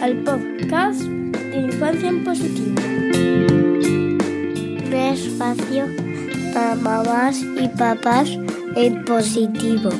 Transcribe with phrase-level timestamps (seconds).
[0.00, 2.82] Al podcast de Infancia en Positivo.
[4.86, 5.86] Un espacio
[6.54, 8.30] para mamás y papás
[8.76, 9.90] en positivo.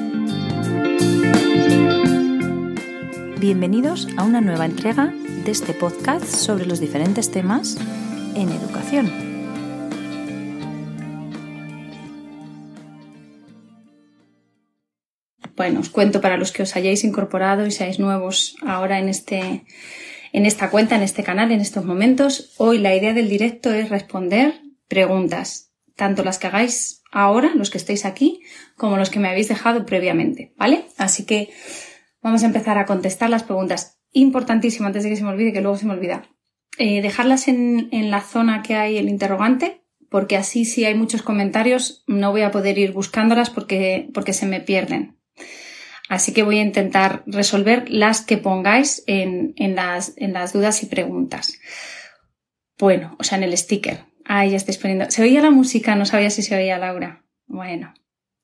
[3.38, 5.12] Bienvenidos a una nueva entrega
[5.44, 7.76] de este podcast sobre los diferentes temas
[8.34, 9.21] en educación.
[15.62, 19.62] Bueno, os cuento para los que os hayáis incorporado y seáis nuevos ahora en este
[20.32, 22.52] en esta cuenta, en este canal, en estos momentos.
[22.56, 27.78] Hoy la idea del directo es responder preguntas, tanto las que hagáis ahora, los que
[27.78, 28.40] estéis aquí,
[28.74, 30.84] como los que me habéis dejado previamente, ¿vale?
[30.98, 31.50] Así que
[32.20, 34.00] vamos a empezar a contestar las preguntas.
[34.10, 36.24] Importantísimo, antes de que se me olvide, que luego se me olvida.
[36.76, 41.22] Eh, dejarlas en, en la zona que hay el interrogante, porque así si hay muchos
[41.22, 45.21] comentarios no voy a poder ir buscándolas porque, porque se me pierden.
[46.08, 50.82] Así que voy a intentar resolver las que pongáis en, en, las, en las dudas
[50.82, 51.58] y preguntas.
[52.78, 54.04] Bueno, o sea, en el sticker.
[54.24, 55.10] Ahí ya estáis poniendo.
[55.10, 55.94] ¿Se oía la música?
[55.94, 57.24] No sabía si se oía Laura.
[57.46, 57.94] Bueno,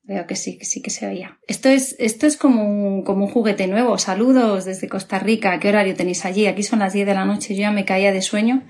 [0.03, 1.39] veo que sí, que sí que se oía.
[1.47, 3.99] Esto es, esto es como un, como un juguete nuevo.
[3.99, 5.59] Saludos desde Costa Rica.
[5.61, 6.47] ¿Qué horario tenéis allí?
[6.47, 7.55] Aquí son las 10 de la noche.
[7.55, 8.63] Yo ya me caía de sueño.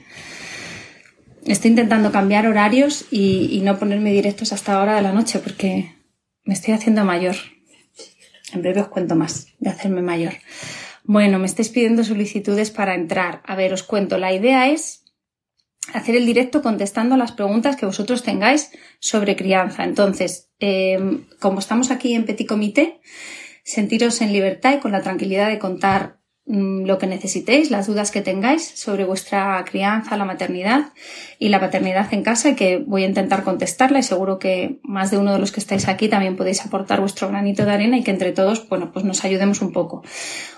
[1.47, 5.95] Estoy intentando cambiar horarios y, y no ponerme directos hasta ahora de la noche porque
[6.45, 7.37] me estoy haciendo mayor.
[8.53, 10.35] En breve os cuento más de hacerme mayor.
[11.05, 13.43] Bueno, me estáis pidiendo solicitudes para entrar.
[13.47, 14.19] A ver, os cuento.
[14.19, 15.05] La idea es
[15.95, 19.85] hacer el directo contestando las preguntas que vosotros tengáis sobre crianza.
[19.85, 20.99] Entonces, eh,
[21.41, 23.01] como estamos aquí en Petit Comité,
[23.65, 26.18] sentiros en libertad y con la tranquilidad de contar
[26.49, 30.93] lo que necesitéis, las dudas que tengáis sobre vuestra crianza, la maternidad
[31.39, 35.11] y la paternidad en casa y que voy a intentar contestarla y seguro que más
[35.11, 38.03] de uno de los que estáis aquí también podéis aportar vuestro granito de arena y
[38.03, 40.03] que entre todos, bueno, pues nos ayudemos un poco.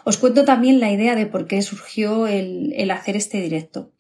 [0.05, 3.91] Os cuento también la idea de por qué surgió el, el hacer este directo.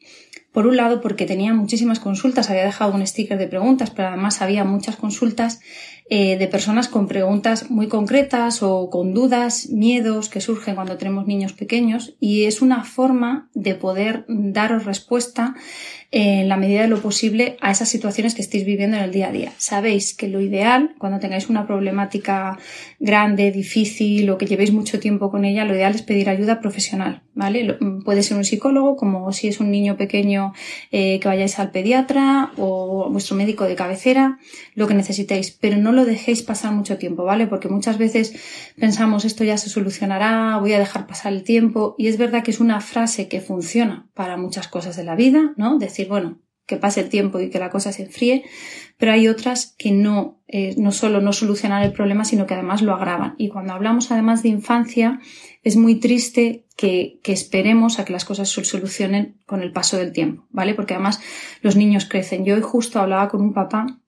[0.53, 4.43] Por un lado, porque tenía muchísimas consultas, había dejado un sticker de preguntas, pero además
[4.43, 5.61] había muchas consultas
[6.09, 11.29] eh, de personas con preguntas muy concretas o con dudas, miedos que surgen cuando tenemos
[11.29, 15.55] niños pequeños y es una forma de poder daros respuesta
[16.13, 19.29] en la medida de lo posible a esas situaciones que estéis viviendo en el día
[19.29, 19.53] a día.
[19.59, 22.59] Sabéis que lo ideal, cuando tengáis una problemática
[22.99, 27.23] grande, difícil o que llevéis mucho tiempo con ella, lo ideal es pedir ayuda profesional,
[27.35, 27.79] ¿vale?
[28.05, 30.53] Puede ser un psicólogo, como si es un niño pequeño
[30.91, 34.39] eh, que vayáis al pediatra o vuestro médico de cabecera,
[34.75, 37.47] lo que necesitéis, pero no lo dejéis pasar mucho tiempo, ¿vale?
[37.47, 38.35] Porque muchas veces
[38.77, 42.51] pensamos esto ya se solucionará, voy a dejar pasar el tiempo y es verdad que
[42.51, 45.79] es una frase que funciona para muchas cosas de la vida, ¿no?
[46.05, 46.41] Bueno,
[46.71, 48.45] que pase el tiempo y que la cosa se enfríe,
[48.97, 52.81] pero hay otras que no, eh, no solo no solucionan el problema, sino que además
[52.81, 53.35] lo agravan.
[53.39, 55.21] Y cuando hablamos además de infancia,
[55.63, 59.97] es muy triste que, que esperemos a que las cosas se solucionen con el paso
[59.97, 60.75] del tiempo, ¿vale?
[60.75, 61.21] Porque además
[61.61, 62.45] los niños crecen.
[62.45, 64.01] Yo hoy justo hablaba con un papá,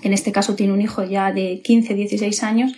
[0.00, 2.72] que en este caso tiene un hijo ya de 15, 16 años,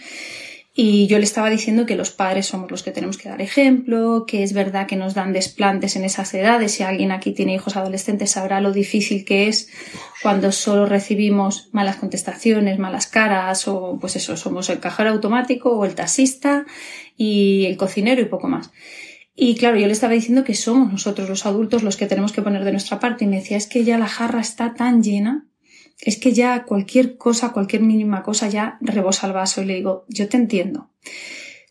[0.73, 4.25] y yo le estaba diciendo que los padres somos los que tenemos que dar ejemplo,
[4.25, 6.73] que es verdad que nos dan desplantes en esas edades.
[6.73, 9.69] Si alguien aquí tiene hijos adolescentes sabrá lo difícil que es
[10.23, 15.85] cuando solo recibimos malas contestaciones, malas caras o pues eso, somos el cajero automático o
[15.85, 16.65] el taxista
[17.17, 18.71] y el cocinero y poco más.
[19.35, 22.43] Y claro, yo le estaba diciendo que somos nosotros los adultos los que tenemos que
[22.43, 25.50] poner de nuestra parte y me decía es que ya la jarra está tan llena
[26.03, 30.05] es que ya cualquier cosa, cualquier mínima cosa ya rebosa el vaso y le digo,
[30.09, 30.91] yo te entiendo.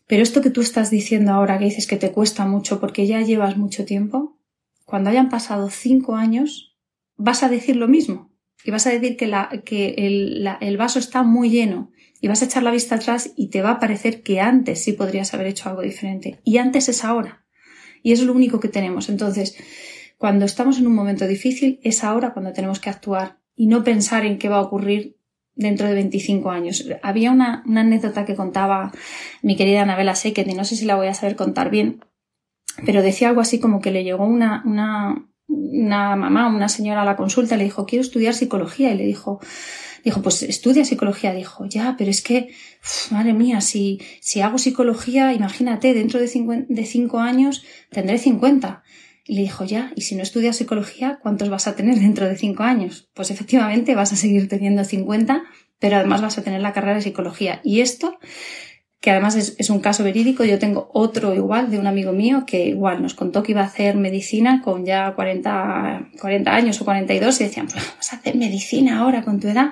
[0.06, 3.20] Pero esto que tú estás diciendo ahora, que dices que te cuesta mucho porque ya
[3.22, 4.38] llevas mucho tiempo,
[4.84, 6.76] cuando hayan pasado cinco años,
[7.16, 8.30] vas a decir lo mismo.
[8.64, 12.42] Y vas a decir que, la, que el, el vaso está muy lleno y vas
[12.42, 15.46] a echar la vista atrás y te va a parecer que antes sí podrías haber
[15.46, 16.40] hecho algo diferente.
[16.44, 17.46] Y antes es ahora.
[18.02, 19.08] Y es lo único que tenemos.
[19.08, 19.56] Entonces,
[20.18, 24.24] cuando estamos en un momento difícil, es ahora cuando tenemos que actuar y no pensar
[24.24, 25.18] en qué va a ocurrir
[25.54, 26.86] dentro de 25 años.
[27.02, 28.90] Había una, anécdota que contaba
[29.42, 32.02] mi querida Anabela Seket y no sé si la voy a saber contar bien,
[32.86, 37.04] pero decía algo así como que le llegó una, una, una mamá, una señora a
[37.04, 39.40] la consulta le dijo, quiero estudiar psicología y le dijo,
[40.04, 41.34] dijo, pues estudia psicología.
[41.34, 42.54] Dijo, ya, pero es que,
[43.10, 48.82] madre mía, si, si hago psicología, imagínate, dentro de cinco, de cinco años tendré 50.
[49.30, 52.36] Y le dijo, ya, y si no estudias psicología, ¿cuántos vas a tener dentro de
[52.36, 53.08] cinco años?
[53.14, 55.44] Pues efectivamente vas a seguir teniendo 50,
[55.78, 57.60] pero además vas a tener la carrera de psicología.
[57.62, 58.18] Y esto,
[58.98, 62.66] que además es, un caso verídico, yo tengo otro igual de un amigo mío que
[62.66, 67.40] igual nos contó que iba a hacer medicina con ya 40, 40 años o 42
[67.40, 69.68] y decían, pues vas a hacer medicina ahora con tu edad.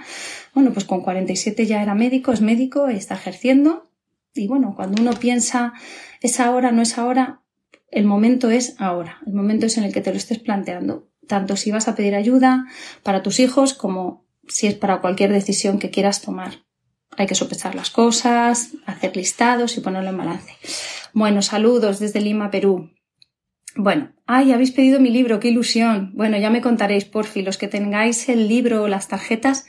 [0.54, 3.90] Bueno, pues con 47 ya era médico, es médico, está ejerciendo.
[4.34, 5.72] Y bueno, cuando uno piensa,
[6.20, 7.42] es ahora, no es ahora,
[7.90, 11.56] el momento es ahora, el momento es en el que te lo estés planteando, tanto
[11.56, 12.66] si vas a pedir ayuda
[13.02, 16.64] para tus hijos como si es para cualquier decisión que quieras tomar.
[17.16, 20.52] Hay que sopesar las cosas, hacer listados y ponerlo en balance.
[21.12, 22.90] Bueno, saludos desde Lima, Perú.
[23.74, 26.12] Bueno, ay, habéis pedido mi libro, qué ilusión.
[26.14, 29.66] Bueno, ya me contaréis, por fin, los que tengáis el libro o las tarjetas,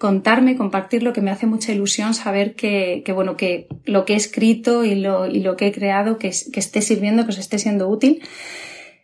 [0.00, 4.16] contarme, compartirlo, que me hace mucha ilusión saber que, que bueno, que lo que he
[4.16, 7.88] escrito y lo, y lo que he creado, que, esté sirviendo, que os esté siendo
[7.88, 8.20] útil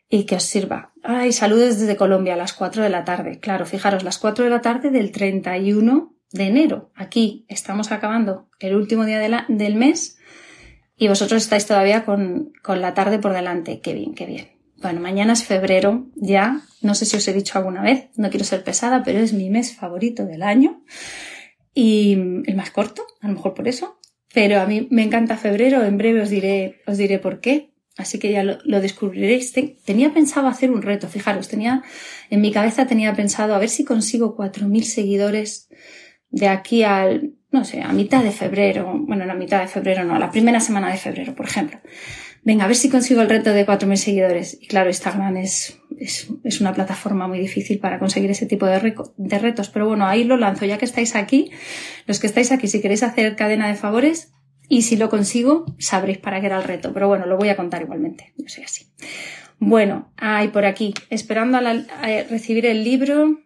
[0.09, 0.93] y que os sirva.
[1.05, 3.39] Ay, saludos desde Colombia a las 4 de la tarde.
[3.39, 6.91] Claro, fijaros, las 4 de la tarde del 31 de enero.
[6.97, 10.19] Aquí estamos acabando el último día del mes
[10.97, 13.81] y vosotros estáis todavía con, con la tarde por delante.
[13.81, 14.56] Qué bien, qué bien.
[14.83, 16.61] Bueno, mañana es febrero ya.
[16.83, 19.51] No sé si os he dicho alguna vez, no quiero ser pesada, pero es mi
[19.51, 20.83] mes favorito del año.
[21.75, 22.13] Y
[22.47, 23.99] el más corto, a lo mejor por eso.
[24.33, 27.73] Pero a mí me encanta febrero, en breve os diré, os diré por qué.
[27.97, 29.53] Así que ya lo, descubriréis.
[29.85, 31.83] Tenía pensado hacer un reto, fijaros, tenía,
[32.29, 35.69] en mi cabeza tenía pensado a ver si consigo 4.000 seguidores
[36.29, 40.05] de aquí al, no sé, a mitad de febrero, bueno, no a mitad de febrero,
[40.05, 41.79] no, a la primera semana de febrero, por ejemplo.
[42.47, 44.57] Venga, a ver si consigo el reto de 4.000 seguidores.
[44.61, 48.95] Y claro, Instagram es, es, es, una plataforma muy difícil para conseguir ese tipo de,
[49.17, 49.69] de retos.
[49.69, 50.65] Pero bueno, ahí lo lanzo.
[50.65, 51.51] Ya que estáis aquí,
[52.07, 54.33] los que estáis aquí, si queréis hacer cadena de favores,
[54.69, 56.93] y si lo consigo, sabréis para qué era el reto.
[56.93, 58.33] Pero bueno, lo voy a contar igualmente.
[58.37, 58.87] Yo soy así.
[59.59, 61.63] Bueno, hay por aquí, esperando a,
[62.31, 63.41] recibir el libro,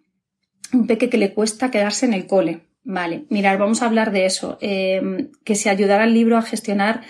[0.74, 2.66] un peque que le cuesta quedarse en el cole.
[2.84, 4.58] Vale, mirar, vamos a hablar de eso.
[4.60, 7.00] Eh, que se ayudará el libro a gestionar,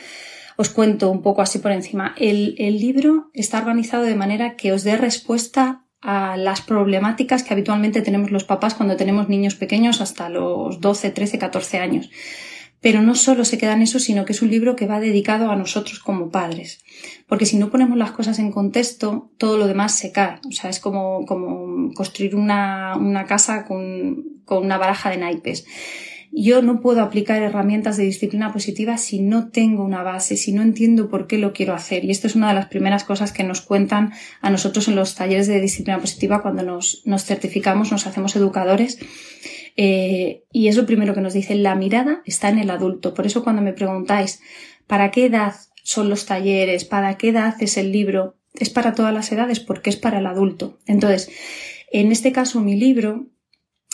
[0.60, 2.14] os cuento un poco así por encima.
[2.18, 7.54] El, el libro está organizado de manera que os dé respuesta a las problemáticas que
[7.54, 12.10] habitualmente tenemos los papás cuando tenemos niños pequeños hasta los 12, 13, 14 años.
[12.82, 15.50] Pero no solo se queda en eso, sino que es un libro que va dedicado
[15.50, 16.84] a nosotros como padres.
[17.26, 20.40] Porque si no ponemos las cosas en contexto, todo lo demás se cae.
[20.46, 25.64] O sea, es como, como construir una, una casa con, con una baraja de naipes.
[26.32, 30.62] Yo no puedo aplicar herramientas de disciplina positiva si no tengo una base, si no
[30.62, 32.04] entiendo por qué lo quiero hacer.
[32.04, 35.16] Y esto es una de las primeras cosas que nos cuentan a nosotros en los
[35.16, 38.98] talleres de disciplina positiva cuando nos, nos certificamos, nos hacemos educadores
[39.76, 43.14] eh, y es lo primero que nos dice, la mirada está en el adulto.
[43.14, 44.40] Por eso cuando me preguntáis,
[44.86, 46.84] ¿para qué edad son los talleres?
[46.84, 48.36] ¿Para qué edad es el libro?
[48.54, 50.78] Es para todas las edades porque es para el adulto.
[50.86, 51.30] Entonces,
[51.92, 53.26] en este caso mi libro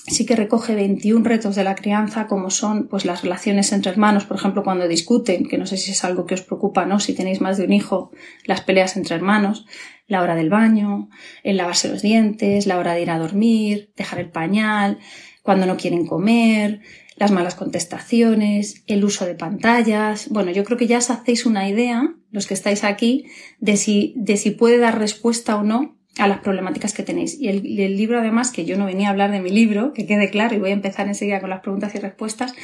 [0.09, 4.25] sí que recoge 21 retos de la crianza, como son pues las relaciones entre hermanos,
[4.25, 7.01] por ejemplo, cuando discuten, que no sé si es algo que os preocupa, ¿no?
[7.01, 8.13] Si tenéis más de un hijo,
[8.45, 9.67] las peleas entre hermanos,
[10.07, 11.09] la hora del baño,
[11.43, 14.99] el lavarse los dientes, la hora de ir a dormir, dejar el pañal,
[15.43, 16.81] cuando no quieren comer,
[17.17, 20.29] las malas contestaciones, el uso de pantallas.
[20.29, 23.27] Bueno, yo creo que ya os hacéis una idea, los que estáis aquí,
[23.59, 27.39] de si, de si puede dar respuesta o no a las problemáticas que tenéis.
[27.39, 30.31] Y el, libro, además, que yo no venía a hablar de mi libro, que quede
[30.31, 32.55] claro, y voy a empezar enseguida con las preguntas y respuestas,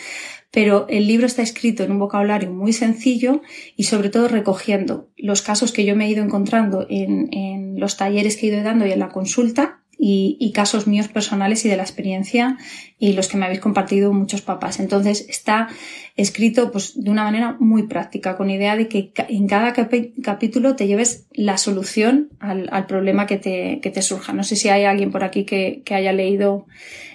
[0.50, 3.42] pero el libro está escrito en un vocabulario muy sencillo
[3.76, 7.96] y sobre todo recogiendo los casos que yo me he ido encontrando en, en los
[7.96, 11.76] talleres que he ido dando y en la consulta y, casos míos personales y de
[11.76, 12.58] la experiencia
[12.98, 14.80] y los que me habéis compartido muchos papás.
[14.80, 15.68] Entonces está
[16.16, 20.86] escrito pues, de una manera muy práctica, con idea de que en cada capítulo te
[20.86, 24.32] lleves la solución al, al problema que te, que te, surja.
[24.32, 26.66] No sé si hay alguien por aquí que, que haya leído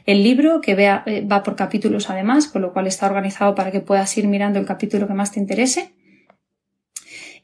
[0.05, 3.72] el libro, que vea, eh, va por capítulos además, con lo cual está organizado para
[3.72, 5.93] que puedas ir mirando el capítulo que más te interese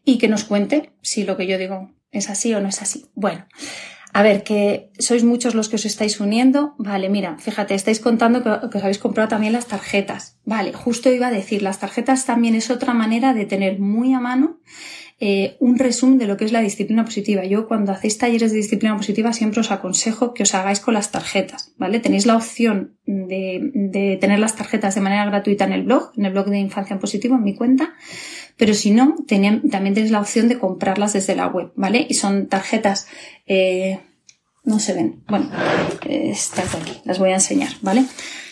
[0.06, 3.06] y que nos cuente si lo que yo digo es así o no es así.
[3.14, 3.46] Bueno.
[4.14, 6.76] A ver, que sois muchos los que os estáis uniendo.
[6.78, 10.38] Vale, mira, fíjate, estáis contando que, os habéis comprado también las tarjetas.
[10.46, 14.20] Vale, justo iba a decir, las tarjetas también es otra manera de tener muy a
[14.20, 14.60] mano
[15.20, 17.44] eh, un resumen de lo que es la disciplina positiva.
[17.44, 21.12] Yo cuando hacéis talleres de disciplina positiva siempre os aconsejo que os hagáis con las
[21.12, 22.00] tarjetas, ¿vale?
[22.00, 26.26] Tenéis la opción de, de tener las tarjetas de manera gratuita en el blog, en
[26.26, 27.94] el blog de Infancia en Positivo, en mi cuenta,
[28.58, 32.06] pero si no, tenía, también tenéis la opción de comprarlas desde la web, ¿vale?
[32.10, 33.08] Y son tarjetas,
[33.46, 34.00] eh,
[34.64, 35.50] no se ven, bueno,
[36.08, 38.06] eh, estas de aquí, las voy a enseñar, ¿vale?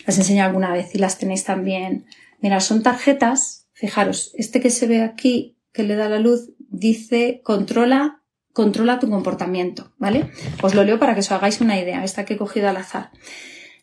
[0.05, 2.05] Las enseño alguna vez y las tenéis también.
[2.41, 7.41] Mira, son tarjetas, fijaros, este que se ve aquí, que le da la luz, dice
[7.43, 8.21] controla,
[8.53, 10.31] controla tu comportamiento, ¿vale?
[10.61, 13.11] Os lo leo para que os hagáis una idea, esta que he cogido al azar.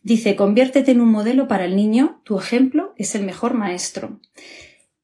[0.02, 4.20] Dice, conviértete en un modelo para el niño, tu ejemplo es el mejor maestro.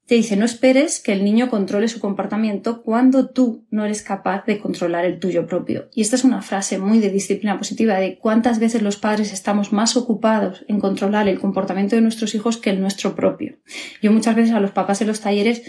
[0.06, 4.44] Te dice, no esperes que el niño controle su comportamiento cuando tú no eres capaz
[4.44, 5.88] de controlar el tuyo propio.
[5.94, 9.72] Y esta es una frase muy de disciplina positiva de cuántas veces los padres estamos
[9.72, 13.56] más ocupados en controlar el comportamiento de nuestros hijos que el nuestro propio.
[14.02, 15.62] Yo muchas veces a los papás en los talleres,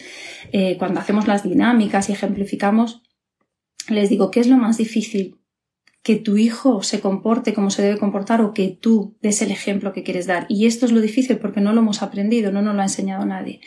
[0.51, 3.03] eh, cuando hacemos las dinámicas y ejemplificamos,
[3.87, 5.37] les digo, ¿qué es lo más difícil?
[6.05, 9.91] Que tu hijo se comporte como se debe comportar o que tú des el ejemplo
[9.91, 10.45] que quieres dar.
[10.49, 13.25] Y esto es lo difícil porque no lo hemos aprendido, no nos lo ha enseñado
[13.25, 13.59] nadie.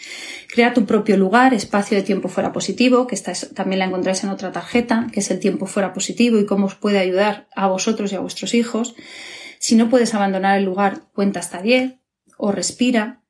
[0.46, 3.16] Crea tu propio lugar, espacio de tiempo fuera positivo, que
[3.56, 6.76] también la encontráis en otra tarjeta, que es el tiempo fuera positivo y cómo os
[6.76, 8.94] puede ayudar a vosotros y a vuestros hijos.
[9.58, 11.96] Si no puedes abandonar el lugar, cuenta hasta 10
[12.36, 13.20] o respira.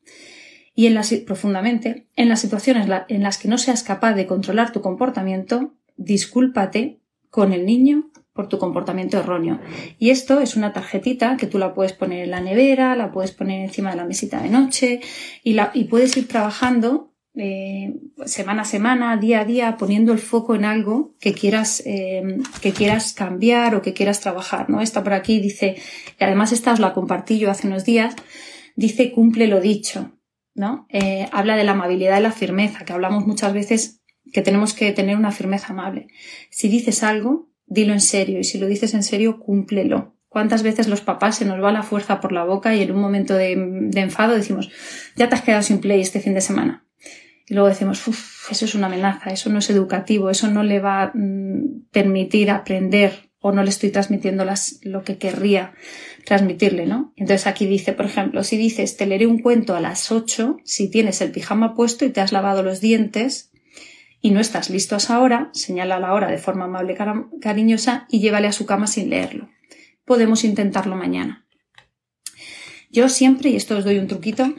[0.75, 4.71] Y en las, profundamente, en las situaciones en las que no seas capaz de controlar
[4.71, 7.01] tu comportamiento, discúlpate
[7.31, 9.59] con el niño por tu comportamiento erróneo.
[9.99, 13.33] Y esto es una tarjetita que tú la puedes poner en la nevera, la puedes
[13.33, 15.01] poner encima de la mesita de noche
[15.43, 20.21] y, la, y puedes ir trabajando eh, semana a semana, día a día, poniendo el
[20.21, 24.71] foco en algo que quieras, eh, que quieras cambiar o que quieras trabajar.
[24.71, 24.81] ¿no?
[24.83, 25.75] Esta por aquí dice,
[26.21, 28.15] y además esta os la compartí yo hace unos días,
[28.77, 30.13] dice cumple lo dicho.
[30.55, 30.87] ¿no?
[30.91, 34.01] Eh, habla de la amabilidad y la firmeza, que hablamos muchas veces
[34.33, 36.07] que tenemos que tener una firmeza amable.
[36.51, 40.15] Si dices algo, dilo en serio y si lo dices en serio, cúmplelo.
[40.29, 43.01] ¿Cuántas veces los papás se nos va la fuerza por la boca y en un
[43.01, 43.53] momento de,
[43.95, 44.71] enfado decimos,
[45.17, 46.85] ya te has quedado sin play este fin de semana?
[47.47, 50.81] Y luego decimos, uff, eso es una amenaza, eso no es educativo, eso no le
[50.81, 54.45] va a mm, permitir aprender o no le estoy transmitiendo
[54.83, 55.73] lo que querría
[56.27, 57.13] transmitirle, ¿no?
[57.17, 60.91] Entonces aquí dice, por ejemplo, si dices, te leeré un cuento a las 8, si
[60.91, 63.51] tienes el pijama puesto y te has lavado los dientes,
[64.21, 68.07] y no estás listo a esa hora, señala la hora de forma amable y cariñosa
[68.11, 69.49] y llévale a su cama sin leerlo.
[70.05, 71.47] Podemos intentarlo mañana.
[72.91, 74.55] Yo siempre, y esto os doy un truquito,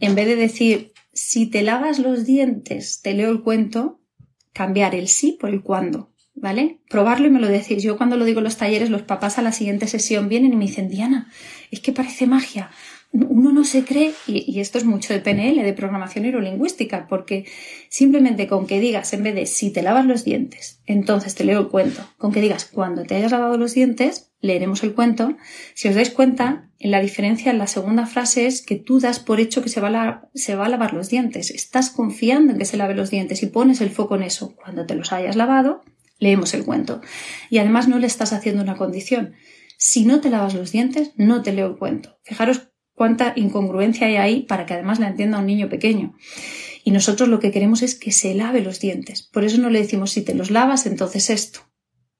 [0.00, 4.00] en vez de decir si te lavas los dientes, te leo el cuento,
[4.52, 6.10] cambiar el sí por el cuándo.
[6.36, 6.80] ¿Vale?
[6.90, 7.80] Probarlo y me lo decís.
[7.84, 10.56] Yo cuando lo digo en los talleres, los papás a la siguiente sesión vienen y
[10.56, 11.30] me dicen, Diana,
[11.70, 12.72] es que parece magia
[13.14, 17.46] uno no se cree, y, esto es mucho de PNL, de programación neurolingüística, porque
[17.88, 21.60] simplemente con que digas, en vez de si te lavas los dientes, entonces te leo
[21.60, 25.36] el cuento, con que digas cuando te hayas lavado los dientes, leeremos el cuento,
[25.74, 29.20] si os dais cuenta, en la diferencia en la segunda frase es que tú das
[29.20, 32.58] por hecho que se va, a se va a lavar los dientes, estás confiando en
[32.58, 34.54] que se lave los dientes y pones el foco en eso.
[34.56, 35.82] Cuando te los hayas lavado,
[36.18, 37.00] leemos el cuento.
[37.48, 39.34] Y además no le estás haciendo una condición.
[39.78, 42.18] Si no te lavas los dientes, no te leo el cuento.
[42.22, 46.14] Fijaros cuánta incongruencia hay ahí para que además la entienda un niño pequeño.
[46.84, 49.22] Y nosotros lo que queremos es que se lave los dientes.
[49.22, 51.60] Por eso no le decimos si te los lavas, entonces esto.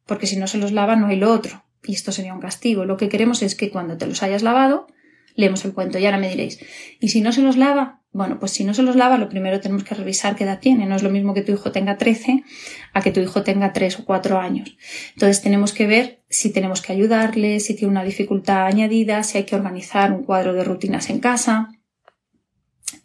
[0.07, 1.65] Porque si no se los lava, no hay lo otro.
[1.83, 2.85] Y esto sería un castigo.
[2.85, 4.87] Lo que queremos es que cuando te los hayas lavado,
[5.35, 5.99] leemos el cuento.
[5.99, 6.61] Y ahora me diréis,
[6.99, 8.03] ¿y si no se los lava?
[8.13, 10.87] Bueno, pues si no se los lava, lo primero tenemos que revisar qué edad tiene.
[10.87, 12.45] No es lo mismo que tu hijo tenga 13
[12.93, 14.77] a que tu hijo tenga 3 o 4 años.
[15.15, 19.45] Entonces tenemos que ver si tenemos que ayudarle, si tiene una dificultad añadida, si hay
[19.45, 21.71] que organizar un cuadro de rutinas en casa.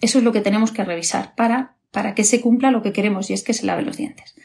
[0.02, 3.30] Eso es lo que tenemos que revisar para, para que se cumpla lo que queremos
[3.30, 4.36] y es que se lave los dientes.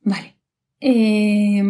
[0.00, 0.36] Vale.
[0.80, 1.62] Eh,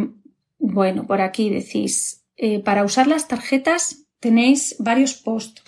[0.58, 5.62] bueno, por aquí decís, eh, para usar las tarjetas tenéis varios posts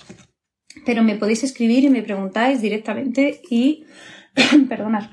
[0.84, 3.84] pero me podéis escribir y me preguntáis directamente y,
[4.68, 5.10] perdonad,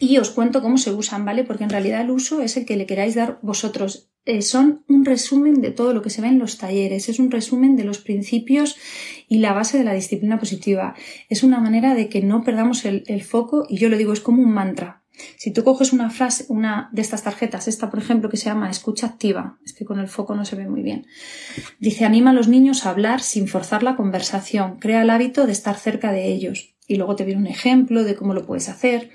[0.00, 1.44] y os cuento cómo se usan, ¿vale?
[1.44, 4.10] Porque en realidad el uso es el que le queráis dar vosotros.
[4.24, 7.30] Eh, son un resumen de todo lo que se ve en los talleres, es un
[7.30, 8.76] resumen de los principios
[9.28, 10.94] y la base de la disciplina positiva.
[11.28, 14.20] Es una manera de que no perdamos el, el foco y yo lo digo, es
[14.20, 15.02] como un mantra.
[15.36, 18.70] Si tú coges una frase, una de estas tarjetas, esta por ejemplo que se llama
[18.70, 21.06] escucha activa, es que con el foco no se ve muy bien,
[21.78, 25.52] dice anima a los niños a hablar sin forzar la conversación, crea el hábito de
[25.52, 26.74] estar cerca de ellos.
[26.86, 29.10] Y luego te viene un ejemplo de cómo lo puedes hacer.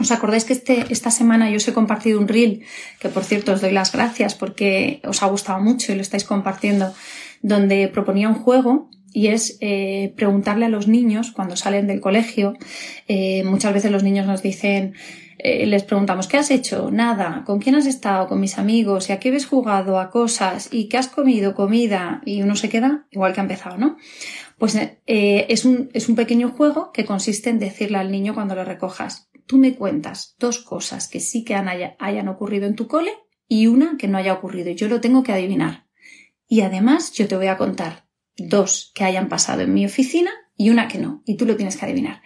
[0.00, 2.62] ¿Os acordáis que este, esta semana yo os he compartido un reel,
[3.00, 6.24] que por cierto os doy las gracias porque os ha gustado mucho y lo estáis
[6.24, 6.94] compartiendo,
[7.42, 12.54] donde proponía un juego y es eh, preguntarle a los niños cuando salen del colegio.
[13.08, 14.94] Eh, muchas veces los niños nos dicen,
[15.38, 16.90] eh, les preguntamos, ¿qué has hecho?
[16.90, 17.42] Nada.
[17.46, 18.28] ¿Con quién has estado?
[18.28, 19.08] Con mis amigos.
[19.08, 19.98] ¿Y a qué habéis jugado?
[19.98, 20.68] A cosas.
[20.72, 21.54] ¿Y qué has comido?
[21.54, 22.20] Comida.
[22.24, 23.96] Y uno se queda igual que ha empezado, ¿no?
[24.58, 28.64] Pues es, un, es un pequeño juego que consiste en decirle al niño cuando lo
[28.64, 33.12] recojas, tú me cuentas dos cosas que sí que hayan ocurrido en tu cole
[33.48, 34.70] y una que no haya ocurrido.
[34.72, 35.86] Yo lo tengo que adivinar.
[36.46, 40.70] Y además yo te voy a contar dos que hayan pasado en mi oficina y
[40.70, 42.22] una que no, y tú lo tienes que adivinar.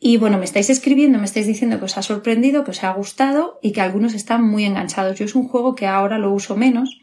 [0.00, 2.92] Y bueno, me estáis escribiendo, me estáis diciendo que os ha sorprendido, que os ha
[2.92, 5.18] gustado y que algunos están muy enganchados.
[5.18, 6.98] Yo es un juego que ahora lo uso menos,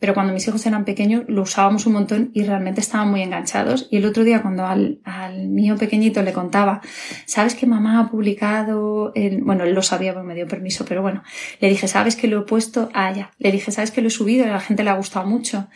[0.00, 3.86] pero cuando mis hijos eran pequeños lo usábamos un montón y realmente estaban muy enganchados.
[3.90, 6.80] Y el otro día cuando al, al mío pequeñito le contaba,
[7.26, 9.12] ¿sabes que mamá ha publicado?
[9.14, 9.42] El...
[9.42, 11.22] Bueno, él lo sabía, porque me dio permiso, pero bueno,
[11.60, 12.90] le dije, ¿sabes que lo he puesto?
[12.94, 13.30] Ya.
[13.38, 14.44] Le dije, ¿sabes que lo he subido?
[14.44, 15.68] A la gente le ha gustado mucho.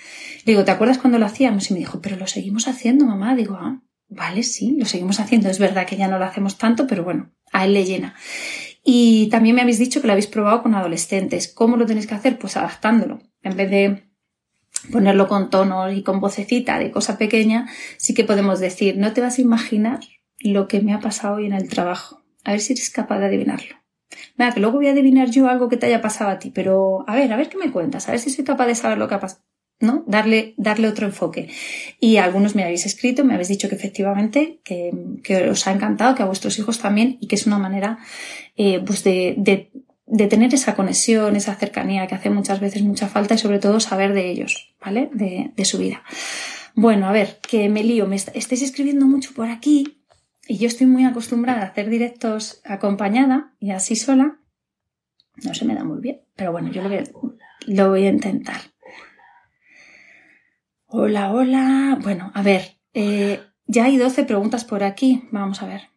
[0.45, 1.71] Le digo, ¿te acuerdas cuando lo hacíamos?
[1.71, 3.37] Y me dijo, pero lo seguimos haciendo, mamá.
[3.37, 5.49] Digo, ah, Vale, sí, lo seguimos haciendo.
[5.49, 8.15] Es verdad que ya no lo hacemos tanto, pero bueno, a él le llena.
[8.85, 11.49] Y también me habéis dicho que lo habéis probado con adolescentes.
[11.49, 12.39] ¿Cómo lo tenéis que hacer?
[12.39, 13.21] Pues adaptándolo.
[13.43, 14.14] En vez de
[14.93, 19.21] ponerlo con tonos y con vocecita de cosa pequeña, sí que podemos decir, no te
[19.21, 20.01] vas a imaginar
[20.41, 22.23] lo que me ha pasado hoy en el trabajo.
[22.45, 23.77] A ver si eres capaz de adivinarlo.
[24.37, 27.05] Venga, que luego voy a adivinar yo algo que te haya pasado a ti, pero
[27.09, 29.09] a ver, a ver qué me cuentas, a ver si soy capaz de saber lo
[29.09, 29.43] que ha pasado.
[29.81, 30.05] ¿no?
[30.07, 31.51] Darle, darle otro enfoque.
[32.01, 36.15] Y algunos me habéis escrito, me habéis dicho que efectivamente, que, que os ha encantado,
[36.15, 37.99] que a vuestros hijos también, y que es una manera,
[38.57, 39.71] eh, pues de, de,
[40.15, 43.81] de, tener esa conexión, esa cercanía que hace muchas veces mucha falta y sobre todo
[43.81, 45.11] saber de ellos, ¿vale?
[45.13, 46.03] De, de su vida.
[46.75, 50.05] Bueno, a ver, que me lío, me estáis escribiendo mucho por aquí
[50.47, 54.39] y yo estoy muy acostumbrada a hacer directos acompañada y así sola.
[55.45, 57.05] No se me da muy bien, pero bueno, yo lo voy a,
[57.67, 58.61] lo voy a intentar.
[60.87, 61.99] Hola, hola.
[62.03, 65.29] Bueno, a ver, eh, ya hay 12 preguntas por aquí.
[65.33, 65.94] Vamos a ver.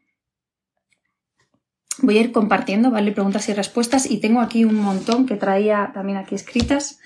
[1.99, 3.11] Voy a ir compartiendo, ¿vale?
[3.11, 4.09] Preguntas y respuestas.
[4.09, 6.99] Y tengo aquí un montón que traía también aquí escritas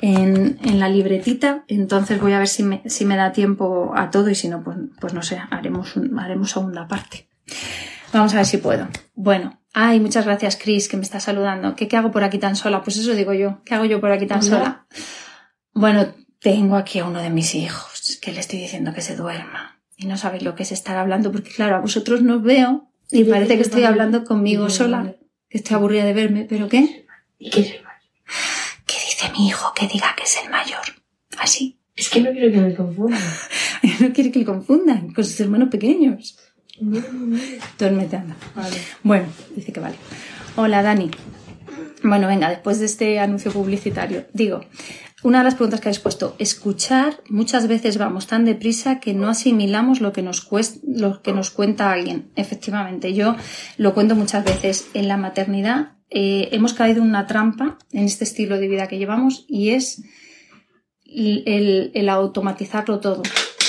[0.00, 1.64] en, en la libretita.
[1.66, 4.62] Entonces voy a ver si me, si me, da tiempo a todo y si no,
[4.62, 7.28] pues, pues no sé, haremos, un, haremos segunda parte.
[8.12, 8.88] Vamos a ver si puedo.
[9.14, 11.74] Bueno, ay, muchas gracias, Chris, que me está saludando.
[11.74, 12.82] ¿Qué, ¿Qué, hago por aquí tan sola?
[12.82, 13.62] Pues eso digo yo.
[13.64, 14.86] ¿Qué hago yo por aquí tan sola?
[15.72, 16.06] Bueno,
[16.40, 19.80] tengo aquí a uno de mis hijos que le estoy diciendo que se duerma.
[19.96, 22.88] Y no sabéis lo que es estar hablando, porque claro, a vosotros no os veo
[23.10, 25.14] y parece que estoy hablando conmigo sola,
[25.48, 27.06] que estoy aburrida de verme, pero ¿qué?
[27.38, 28.00] ¿Y qué es el mayor?
[28.86, 30.80] ¿Qué dice mi hijo que diga que es el mayor?
[31.38, 31.78] Así.
[31.96, 33.22] Es que no quiero que me confundan.
[34.00, 36.38] no quiere que le confundan con sus hermanos pequeños.
[36.80, 37.38] No, no.
[37.78, 38.36] Duérmete, anda.
[38.54, 38.76] Vale.
[39.02, 39.96] Bueno, dice que vale.
[40.56, 41.10] Hola, Dani.
[42.02, 44.60] Bueno, venga, después de este anuncio publicitario, digo,
[45.22, 49.28] una de las preguntas que habéis puesto, escuchar, muchas veces vamos tan deprisa que no
[49.28, 52.30] asimilamos lo que nos, cuesta, lo que nos cuenta alguien.
[52.36, 53.34] Efectivamente, yo
[53.78, 54.88] lo cuento muchas veces.
[54.94, 58.98] En la maternidad eh, hemos caído en una trampa en este estilo de vida que
[58.98, 60.02] llevamos y es
[61.04, 63.22] el, el automatizarlo todo.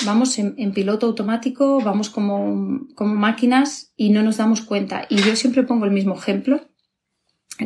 [0.06, 5.08] Vamos en, en, piloto automático, vamos como, como máquinas y no nos damos cuenta.
[5.10, 6.69] Y yo siempre pongo el mismo ejemplo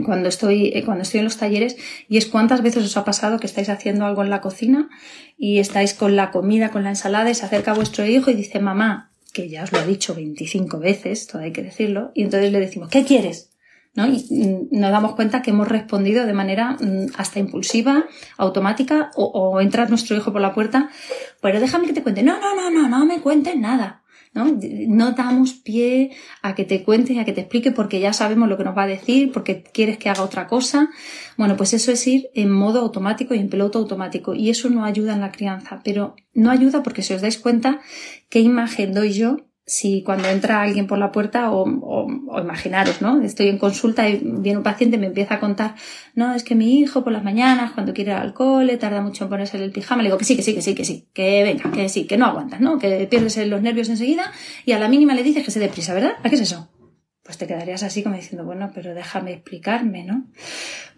[0.01, 1.77] cuando estoy, eh, cuando estoy en los talleres
[2.09, 4.89] y es cuántas veces os ha pasado que estáis haciendo algo en la cocina
[5.37, 8.59] y estáis con la comida, con la ensalada y se acerca vuestro hijo y dice
[8.59, 12.51] mamá, que ya os lo ha dicho 25 veces, todo hay que decirlo, y entonces
[12.51, 13.51] le decimos, ¿qué quieres?
[13.95, 14.07] ¿No?
[14.07, 14.25] Y
[14.71, 16.77] nos damos cuenta que hemos respondido de manera
[17.15, 18.05] hasta impulsiva,
[18.37, 20.89] automática, o, o entra nuestro hijo por la puerta,
[21.41, 24.02] pero déjame que te cuente, no, no, no, no, no me cuentes nada.
[24.33, 25.11] ¿No?
[25.11, 28.57] Damos pie a que te cuente y a que te explique porque ya sabemos lo
[28.57, 30.89] que nos va a decir, porque quieres que haga otra cosa.
[31.37, 34.85] Bueno, pues eso es ir en modo automático y en piloto automático y eso no
[34.85, 37.81] ayuda en la crianza, pero no ayuda porque si os dais cuenta
[38.29, 43.01] qué imagen doy yo si cuando entra alguien por la puerta o, o, o, imaginaros,
[43.01, 43.21] ¿no?
[43.21, 45.75] Estoy en consulta y viene un paciente y me empieza a contar,
[46.15, 49.23] no, es que mi hijo por las mañanas, cuando quiere ir al cole, tarda mucho
[49.23, 51.43] en ponerse el pijama, le digo que sí, que sí, que sí, que sí, que
[51.43, 52.77] venga, que sí, que no aguantas, ¿no?
[52.77, 54.31] Que pierdes los nervios enseguida
[54.65, 56.13] y a la mínima le dices que se dé prisa, ¿verdad?
[56.21, 56.69] ¿A qué es eso?
[57.23, 60.25] Pues te quedarías así como diciendo, bueno, pero déjame explicarme, ¿no?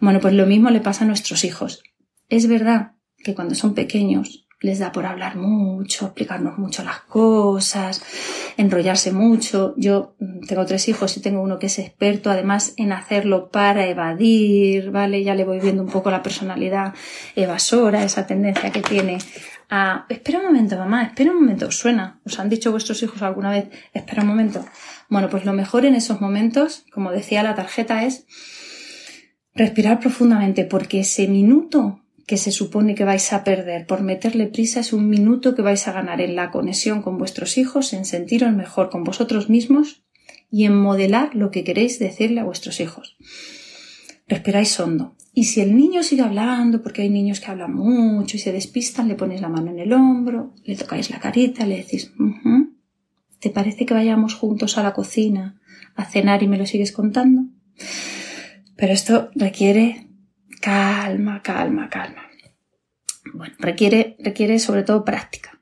[0.00, 1.84] Bueno, pues lo mismo le pasa a nuestros hijos.
[2.28, 8.02] Es verdad que cuando son pequeños les da por hablar mucho, explicarnos mucho las cosas,
[8.56, 9.74] enrollarse mucho.
[9.76, 10.16] Yo
[10.48, 15.22] tengo tres hijos y tengo uno que es experto además en hacerlo para evadir, ¿vale?
[15.22, 16.94] Ya le voy viendo un poco la personalidad
[17.34, 19.18] evasora, esa tendencia que tiene
[19.68, 20.06] a...
[20.08, 22.20] Espera un momento, mamá, espera un momento, suena.
[22.24, 23.68] ¿Os han dicho vuestros hijos alguna vez?
[23.92, 24.64] Espera un momento.
[25.10, 28.26] Bueno, pues lo mejor en esos momentos, como decía la tarjeta, es
[29.54, 34.80] respirar profundamente porque ese minuto que se supone que vais a perder por meterle prisa
[34.80, 38.52] es un minuto que vais a ganar en la conexión con vuestros hijos, en sentiros
[38.52, 40.02] mejor con vosotros mismos
[40.50, 43.16] y en modelar lo que queréis decirle a vuestros hijos.
[44.26, 45.14] Respiráis hondo.
[45.32, 49.06] Y si el niño sigue hablando, porque hay niños que hablan mucho y se despistan,
[49.06, 52.74] le ponéis la mano en el hombro, le tocáis la carita, le decís, uh
[53.38, 55.60] ¿te parece que vayamos juntos a la cocina
[55.94, 57.42] a cenar y me lo sigues contando?
[58.76, 60.05] Pero esto requiere
[60.66, 62.22] calma, calma, calma.
[63.32, 65.60] Bueno, requiere, requiere sobre todo práctica.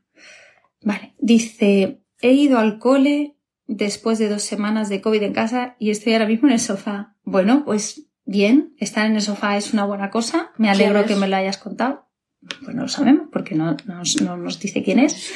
[0.81, 3.37] Vale, dice, he ido al cole
[3.67, 7.17] después de dos semanas de COVID en casa y estoy ahora mismo en el sofá.
[7.23, 10.53] Bueno, pues bien, estar en el sofá es una buena cosa.
[10.57, 12.09] Me alegro que me lo hayas contado.
[12.63, 15.33] Pues no lo sabemos porque no, no, no nos dice quién es.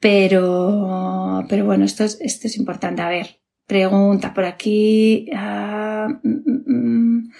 [0.00, 3.02] Pero, pero bueno, esto es, esto es importante.
[3.02, 5.26] A ver, pregunta por aquí.
[5.32, 7.30] Uh, mm,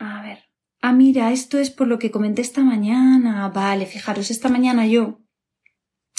[0.00, 0.38] a ver.
[0.82, 3.48] Ah, mira, esto es por lo que comenté esta mañana.
[3.50, 5.20] Vale, fijaros, esta mañana yo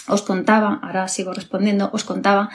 [0.07, 2.49] os contaba, ahora sigo respondiendo, os contaba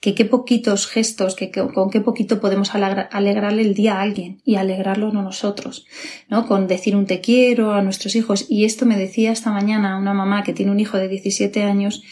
[0.00, 4.56] que qué poquitos gestos, que, con qué poquito podemos alegrarle el día a alguien y
[4.56, 5.86] alegrarlo no nosotros,
[6.28, 6.46] ¿no?
[6.46, 8.46] Con decir un te quiero a nuestros hijos.
[8.48, 12.02] Y esto me decía esta mañana una mamá que tiene un hijo de 17 años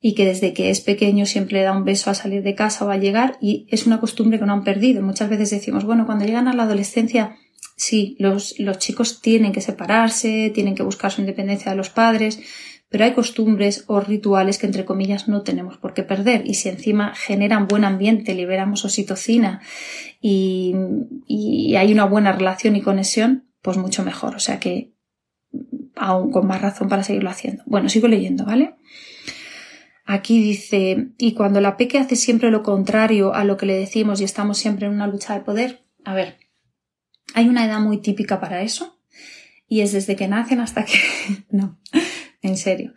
[0.00, 2.90] y que desde que es pequeño siempre da un beso a salir de casa o
[2.90, 5.02] a llegar y es una costumbre que no han perdido.
[5.02, 7.36] Muchas veces decimos, bueno, cuando llegan a la adolescencia,
[7.78, 12.40] sí, los, los chicos tienen que separarse, tienen que buscar su independencia de los padres,
[12.90, 16.68] pero hay costumbres o rituales que entre comillas no tenemos por qué perder y si
[16.68, 19.60] encima generan buen ambiente, liberamos oxitocina
[20.20, 20.74] y,
[21.26, 24.34] y hay una buena relación y conexión, pues mucho mejor.
[24.34, 24.92] O sea que
[25.94, 27.62] aún con más razón para seguirlo haciendo.
[27.66, 28.74] Bueno, sigo leyendo, ¿vale?
[30.04, 34.20] Aquí dice, y cuando la peque hace siempre lo contrario a lo que le decimos
[34.20, 36.38] y estamos siempre en una lucha de poder, a ver,
[37.34, 39.00] hay una edad muy típica para eso
[39.68, 40.98] y es desde que nacen hasta que...
[41.50, 41.78] no,
[42.42, 42.94] en serio.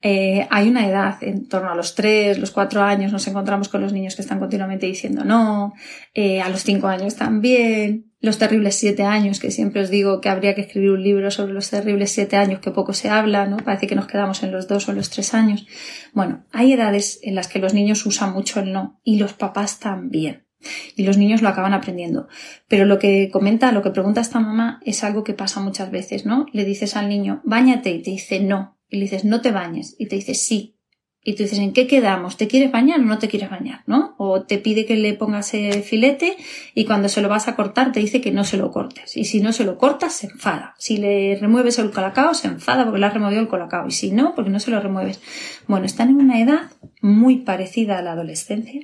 [0.00, 3.80] Eh, hay una edad, en torno a los 3, los 4 años, nos encontramos con
[3.80, 5.74] los niños que están continuamente diciendo no,
[6.12, 10.28] eh, a los 5 años también, los terribles siete años, que siempre os digo que
[10.28, 13.56] habría que escribir un libro sobre los terribles siete años que poco se habla, ¿no?
[13.56, 15.66] Parece que nos quedamos en los dos o los tres años.
[16.14, 19.80] Bueno, hay edades en las que los niños usan mucho el no y los papás
[19.80, 20.46] también.
[20.96, 22.28] Y los niños lo acaban aprendiendo.
[22.68, 26.26] Pero lo que comenta, lo que pregunta esta mamá es algo que pasa muchas veces,
[26.26, 26.46] ¿no?
[26.52, 28.78] Le dices al niño, bañate y te dice no.
[28.88, 29.96] Y le dices, no te bañes.
[29.98, 30.76] Y te dice sí.
[31.24, 32.36] Y tú dices, ¿en qué quedamos?
[32.36, 33.84] ¿Te quieres bañar o no te quieres bañar?
[33.86, 34.16] ¿No?
[34.18, 36.36] O te pide que le pongas el filete
[36.74, 39.16] y cuando se lo vas a cortar te dice que no se lo cortes.
[39.16, 40.74] Y si no se lo cortas, se enfada.
[40.78, 43.86] Si le remueves el colacao, se enfada porque le has removido el colacao.
[43.86, 45.20] Y si no, porque no se lo remueves.
[45.68, 48.80] Bueno, están en una edad muy parecida a la adolescencia,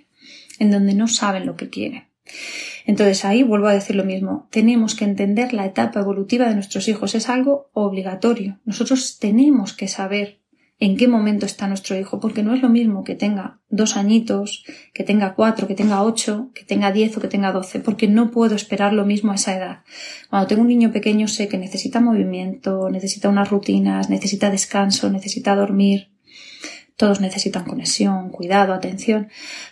[0.58, 2.04] en donde no saben lo que quieren.
[2.86, 4.48] Entonces ahí vuelvo a decir lo mismo.
[4.50, 7.14] Tenemos que entender la etapa evolutiva de nuestros hijos.
[7.14, 8.58] Es algo obligatorio.
[8.64, 10.38] Nosotros tenemos que saber
[10.80, 14.64] en qué momento está nuestro hijo, porque no es lo mismo que tenga dos añitos,
[14.94, 18.30] que tenga cuatro, que tenga ocho, que tenga diez o que tenga doce, porque no
[18.30, 19.78] puedo esperar lo mismo a esa edad.
[20.30, 25.56] Cuando tengo un niño pequeño sé que necesita movimiento, necesita unas rutinas, necesita descanso, necesita
[25.56, 26.10] dormir.
[26.98, 29.28] Todos necesitan conexión, cuidado, atención,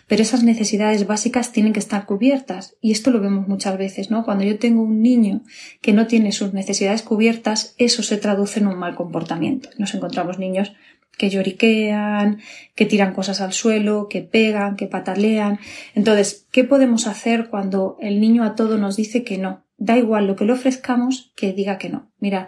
[0.07, 4.23] pero esas necesidades básicas tienen que estar cubiertas y esto lo vemos muchas veces, ¿no?
[4.23, 5.41] Cuando yo tengo un niño
[5.81, 9.67] que no tiene sus necesidades cubiertas, eso se traduce en un mal comportamiento.
[9.77, 10.71] Nos encontramos niños
[11.17, 12.39] que lloriquean,
[12.75, 15.59] que tiran cosas al suelo, que pegan, que patalean.
[15.95, 19.65] Entonces, ¿qué podemos hacer cuando el niño a todo nos dice que no?
[19.77, 22.09] Da igual lo que le ofrezcamos, que diga que no.
[22.19, 22.47] Mira,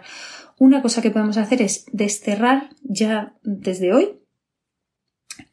[0.58, 4.19] una cosa que podemos hacer es desterrar ya desde hoy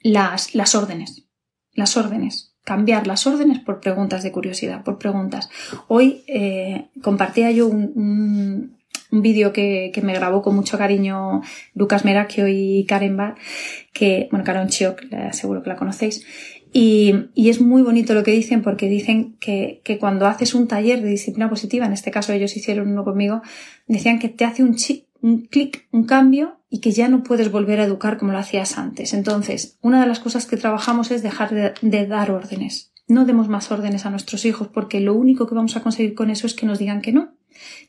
[0.02, 1.28] las, las órdenes.
[1.74, 2.56] Las órdenes.
[2.64, 5.50] Cambiar las órdenes por preguntas de curiosidad, por preguntas.
[5.88, 8.78] Hoy eh, compartía yo un
[9.12, 11.42] un vídeo que, que, me grabó con mucho cariño
[11.74, 13.36] Lucas Merakio y Karen Bar,
[13.94, 16.26] que, bueno, Karen Chiok, seguro que la conocéis.
[16.74, 20.68] Y, y, es muy bonito lo que dicen porque dicen que, que, cuando haces un
[20.68, 23.42] taller de disciplina positiva, en este caso ellos hicieron uno conmigo,
[23.88, 24.76] decían que te hace un,
[25.22, 28.78] un clic, un cambio y que ya no puedes volver a educar como lo hacías
[28.78, 29.14] antes.
[29.14, 32.92] Entonces, una de las cosas que trabajamos es dejar de, de dar órdenes.
[33.08, 36.30] No demos más órdenes a nuestros hijos porque lo único que vamos a conseguir con
[36.30, 37.34] eso es que nos digan que no,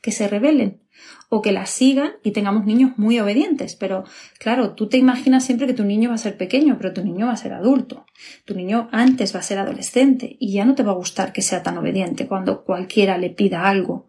[0.01, 0.81] que se rebelen
[1.27, 3.75] o que las sigan y tengamos niños muy obedientes.
[3.75, 4.05] Pero
[4.39, 7.27] claro, tú te imaginas siempre que tu niño va a ser pequeño, pero tu niño
[7.27, 8.05] va a ser adulto.
[8.45, 11.41] Tu niño antes va a ser adolescente y ya no te va a gustar que
[11.41, 14.08] sea tan obediente cuando cualquiera le pida algo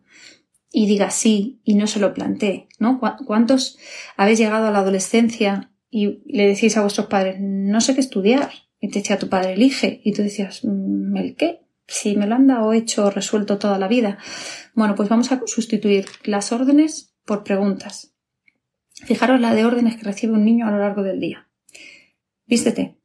[0.72, 3.00] y diga sí y no se lo plantee, ¿no?
[3.26, 3.78] ¿Cuántos
[4.16, 8.50] habéis llegado a la adolescencia y le decís a vuestros padres, no sé qué estudiar?
[8.80, 10.00] Y te decía tu padre, elige.
[10.04, 11.61] Y tú decías, mm, ¿el qué?
[11.87, 14.18] Si me lo han dado hecho resuelto toda la vida.
[14.74, 18.14] Bueno, pues vamos a sustituir las órdenes por preguntas.
[19.04, 21.48] Fijaros la de órdenes que recibe un niño a lo largo del día.
[22.46, 22.96] Vístete.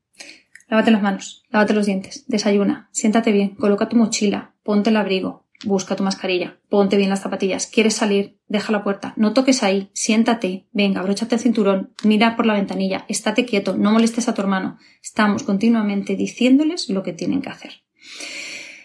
[0.68, 5.45] Lávate las manos, lávate los dientes, desayuna, siéntate bien, coloca tu mochila, ponte el abrigo,
[5.66, 9.90] busca tu mascarilla, ponte bien las zapatillas, quieres salir, deja la puerta, no toques ahí,
[9.94, 14.42] siéntate, venga, abróchate el cinturón, mira por la ventanilla, estate quieto, no molestes a tu
[14.42, 14.78] hermano.
[15.04, 17.84] Estamos continuamente diciéndoles lo que tienen que hacer.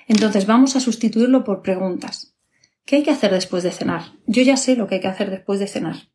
[0.09, 2.35] Entonces vamos a sustituirlo por preguntas.
[2.85, 4.03] ¿Qué hay que hacer después de cenar?
[4.27, 6.09] Yo ya sé lo que hay que hacer después de cenar.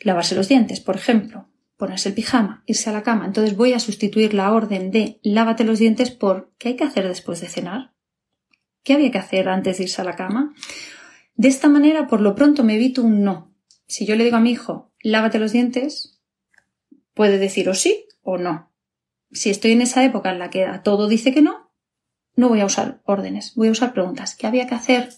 [0.00, 3.26] Lavarse los dientes, por ejemplo, ponerse el pijama, irse a la cama.
[3.26, 7.06] Entonces voy a sustituir la orden de lávate los dientes por ¿qué hay que hacer
[7.06, 7.92] después de cenar?
[8.82, 10.54] ¿Qué había que hacer antes de irse a la cama?
[11.34, 13.54] De esta manera, por lo pronto, me evito un no.
[13.86, 16.20] Si yo le digo a mi hijo, lávate los dientes,
[17.14, 18.72] puede decir o sí o no.
[19.32, 21.72] Si estoy en esa época en la que a todo dice que no,
[22.34, 24.34] no voy a usar órdenes, voy a usar preguntas.
[24.34, 25.12] ¿Qué había que hacer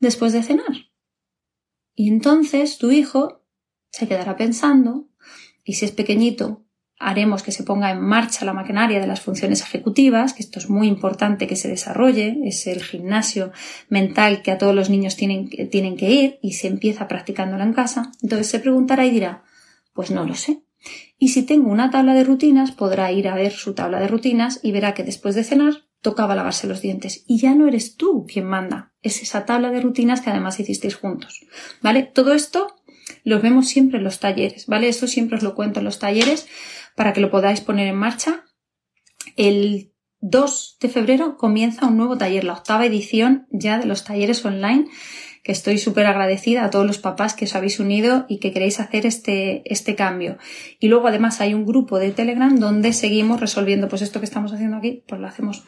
[0.00, 0.90] después de cenar?
[1.94, 3.44] Y entonces tu hijo
[3.90, 5.08] se quedará pensando
[5.64, 6.64] y si es pequeñito,
[6.98, 10.68] haremos que se ponga en marcha la maquinaria de las funciones ejecutivas, que esto es
[10.68, 13.52] muy importante que se desarrolle, es el gimnasio
[13.88, 17.72] mental que a todos los niños tienen, tienen que ir y se empieza practicándolo en
[17.72, 18.12] casa.
[18.22, 19.44] Entonces se preguntará y dirá,
[19.94, 20.62] pues no lo sé.
[21.18, 24.60] Y si tengo una tabla de rutinas, podrá ir a ver su tabla de rutinas
[24.62, 27.24] y verá que después de cenar tocaba lavarse los dientes.
[27.26, 30.94] Y ya no eres tú quien manda, es esa tabla de rutinas que además hicisteis
[30.94, 31.40] juntos.
[31.82, 32.04] ¿Vale?
[32.04, 32.76] Todo esto
[33.24, 34.88] lo vemos siempre en los talleres, ¿vale?
[34.88, 36.46] Esto siempre os lo cuento en los talleres
[36.98, 38.44] para que lo podáis poner en marcha.
[39.36, 44.44] El 2 de febrero comienza un nuevo taller, la octava edición ya de los talleres
[44.44, 44.86] online,
[45.44, 48.80] que estoy súper agradecida a todos los papás que os habéis unido y que queréis
[48.80, 50.38] hacer este, este cambio.
[50.80, 54.52] Y luego además hay un grupo de Telegram donde seguimos resolviendo, pues esto que estamos
[54.52, 55.62] haciendo aquí, pues lo hacemos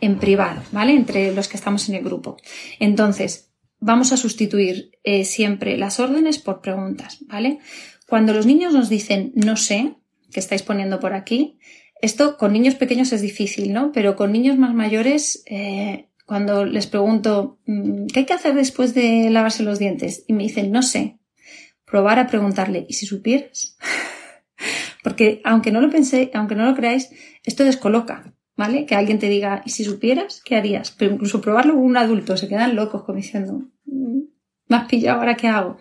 [0.00, 0.92] en privado, ¿vale?
[0.92, 2.36] Entre los que estamos en el grupo.
[2.78, 7.58] Entonces, vamos a sustituir eh, siempre las órdenes por preguntas, ¿vale?
[8.06, 9.96] Cuando los niños nos dicen no sé,
[10.36, 11.58] que estáis poniendo por aquí.
[12.02, 13.90] Esto con niños pequeños es difícil, ¿no?
[13.90, 18.92] Pero con niños más mayores, eh, cuando les pregunto, mm, ¿qué hay que hacer después
[18.92, 20.24] de lavarse los dientes?
[20.26, 21.16] Y me dicen, no sé.
[21.86, 23.78] Probar a preguntarle, ¿y si supieras?
[25.02, 27.08] Porque aunque no lo pensé, aunque no lo creáis,
[27.42, 28.84] esto descoloca, ¿vale?
[28.84, 30.42] Que alguien te diga, ¿y si supieras?
[30.44, 30.90] ¿Qué harías?
[30.90, 34.20] Pero incluso probarlo con un adulto, se quedan locos como diciendo, mm,
[34.68, 35.78] ¿me has pillado ahora qué hago?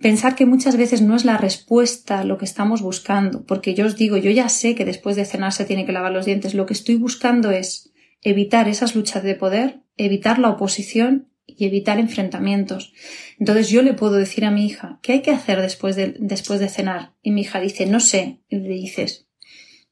[0.00, 3.96] Pensar que muchas veces no es la respuesta lo que estamos buscando, porque yo os
[3.96, 6.66] digo, yo ya sé que después de cenar se tiene que lavar los dientes, lo
[6.66, 12.92] que estoy buscando es evitar esas luchas de poder, evitar la oposición y evitar enfrentamientos.
[13.38, 16.60] Entonces yo le puedo decir a mi hija, ¿qué hay que hacer después de, después
[16.60, 17.14] de cenar?
[17.22, 18.42] Y mi hija dice, no sé.
[18.48, 19.28] Y le dices,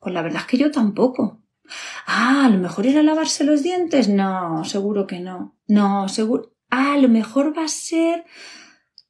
[0.01, 1.41] pues la verdad es que yo tampoco.
[2.07, 4.09] Ah, a lo mejor ir a lavarse los dientes.
[4.09, 5.57] No, seguro que no.
[5.67, 6.53] No, seguro.
[6.71, 8.25] Ah, a lo mejor va a ser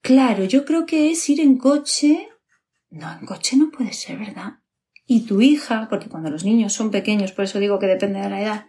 [0.05, 2.29] Claro, yo creo que es ir en coche.
[2.91, 4.59] No, en coche no puede ser, ¿verdad?
[5.07, 8.29] Y tu hija, porque cuando los niños son pequeños, por eso digo que depende de
[8.29, 8.67] la edad,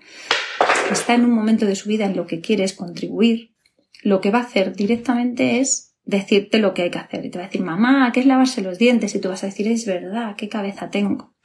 [0.89, 3.53] está en un momento de su vida en lo que quieres contribuir,
[4.01, 7.25] lo que va a hacer directamente es decirte lo que hay que hacer.
[7.25, 9.13] Y te va a decir, mamá, ¿qué es lavarse los dientes?
[9.13, 11.35] Y tú vas a decir, es verdad, qué cabeza tengo.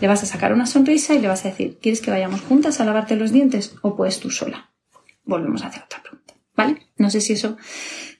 [0.00, 2.80] Le vas a sacar una sonrisa y le vas a decir, ¿quieres que vayamos juntas
[2.80, 4.72] a lavarte los dientes o puedes tú sola?
[5.24, 6.23] Volvemos a hacer otra pregunta.
[6.56, 6.86] ¿Vale?
[6.96, 7.56] No sé si eso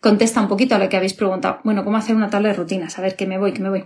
[0.01, 1.61] contesta un poquito a lo que habéis preguntado.
[1.65, 2.99] Bueno, ¿cómo hacer una tabla de rutinas?
[2.99, 3.85] A ver, que me voy, que me voy.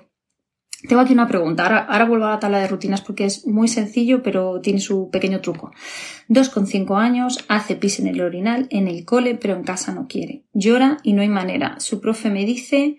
[0.86, 1.66] Tengo aquí una pregunta.
[1.88, 5.40] Ahora, vuelvo a la tabla de rutinas porque es muy sencillo, pero tiene su pequeño
[5.40, 5.72] truco.
[6.28, 9.92] Dos con cinco años, hace pis en el orinal, en el cole, pero en casa
[9.92, 10.44] no quiere.
[10.52, 11.80] Llora y no hay manera.
[11.80, 12.96] Su profe me dice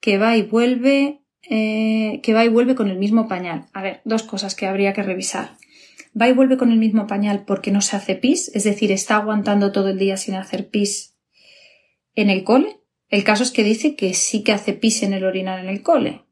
[0.00, 3.66] que va y vuelve, eh, que va y vuelve con el mismo pañal.
[3.74, 5.58] A ver, dos cosas que habría que revisar.
[6.18, 9.16] Va y vuelve con el mismo pañal porque no se hace pis, es decir, está
[9.16, 11.16] aguantando todo el día sin hacer pis
[12.14, 12.80] en el cole.
[13.08, 15.82] El caso es que dice que sí que hace pis en el orinal en el
[15.82, 16.24] cole.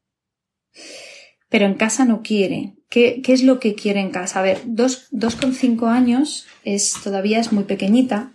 [1.48, 2.76] Pero en casa no quiere.
[2.88, 4.40] ¿Qué, qué es lo que quiere en casa?
[4.40, 5.08] A ver, dos,
[5.40, 8.32] con cinco años es, todavía es muy pequeñita.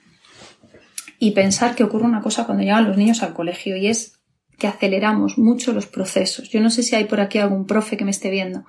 [1.19, 4.19] Y pensar que ocurre una cosa cuando llegan los niños al colegio y es
[4.57, 6.49] que aceleramos mucho los procesos.
[6.49, 8.65] Yo no sé si hay por aquí algún profe que me esté viendo,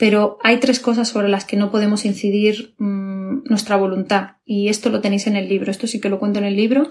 [0.00, 4.38] pero hay tres cosas sobre las que no podemos incidir mm, nuestra voluntad.
[4.46, 6.90] Y esto lo tenéis en el libro, esto sí que lo cuento en el libro.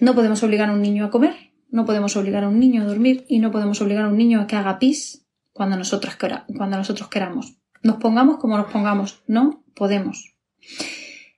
[0.00, 1.34] No podemos obligar a un niño a comer,
[1.68, 4.40] no podemos obligar a un niño a dormir y no podemos obligar a un niño
[4.40, 6.16] a que haga pis cuando nosotros,
[6.56, 7.58] cuando nosotros queramos.
[7.82, 10.34] Nos pongamos como nos pongamos, no podemos.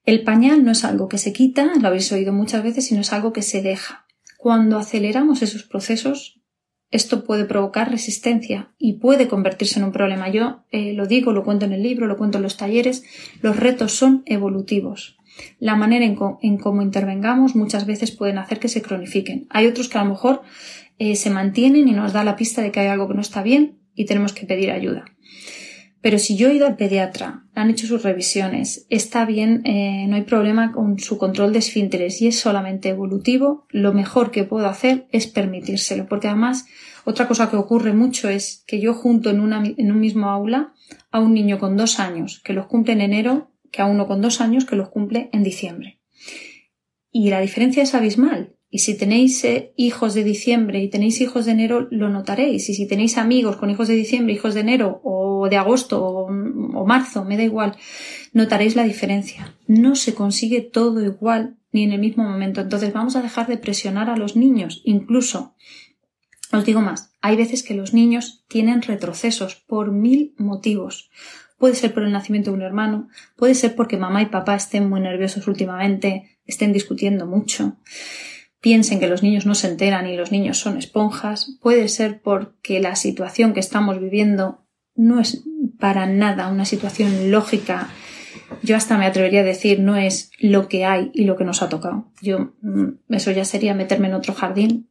[0.05, 3.13] El pañal no es algo que se quita, lo habéis oído muchas veces, sino es
[3.13, 4.07] algo que se deja.
[4.39, 6.41] Cuando aceleramos esos procesos,
[6.95, 10.31] esto puede provocar resistencia y puede convertirse en un problema.
[10.31, 13.05] Yo eh, lo digo, lo cuento en el libro, lo cuento en los talleres,
[13.43, 15.17] los retos son evolutivos
[15.59, 16.15] la manera en,
[16.59, 19.47] cómo intervengamos muchas veces pueden hacer que se cronifiquen.
[19.51, 20.43] Hay otros que a lo mejor
[20.99, 23.43] eh, se mantienen y nos da la pista de que hay algo que no está
[23.43, 25.05] bien y tenemos que pedir ayuda.
[26.05, 30.17] Pero si yo he ido al pediatra, han hecho sus revisiones, está bien, eh, no
[30.17, 34.67] hay problema con su control de esfínteres y es solamente evolutivo, lo mejor que puedo
[34.67, 36.07] hacer es permitírselo.
[36.07, 36.67] Porque además,
[37.07, 40.75] otra cosa que ocurre mucho es que yo junto en, en un mismo aula
[41.11, 44.21] a un niño con dos años que los cumple en enero que a uno con
[44.21, 46.01] dos años que los cumple en diciembre.
[47.11, 48.54] Y la diferencia es abismal.
[48.75, 52.69] Y si tenéis eh, hijos de diciembre y tenéis hijos de enero, lo notaréis.
[52.69, 56.27] Y si tenéis amigos con hijos de diciembre, hijos de enero o de agosto o,
[56.27, 57.77] o marzo, me da igual,
[58.33, 59.55] notaréis la diferencia.
[59.69, 62.63] No se consigue todo igual ni en el mismo momento.
[62.63, 64.83] Entonces vamos a dejar de presionar a los niños.
[64.85, 65.55] Incluso,
[66.51, 71.13] os digo más, hay veces que los niños tienen retrocesos por mil motivos.
[71.59, 74.89] Puede ser por el nacimiento de un hermano, puede ser porque mamá y papá estén
[74.89, 77.77] muy nerviosos últimamente, estén discutiendo mucho,
[78.65, 82.81] piensen que los niños no se enteran y los niños son esponjas, puede ser porque
[82.81, 85.45] la situación que estamos viviendo no es
[85.79, 87.91] para nada una situación lógica.
[88.63, 91.61] Yo hasta me atrevería a decir, no es lo que hay y lo que nos
[91.61, 92.11] ha tocado.
[92.23, 94.89] Yo, mm, eso ya sería meterme en otro jardín,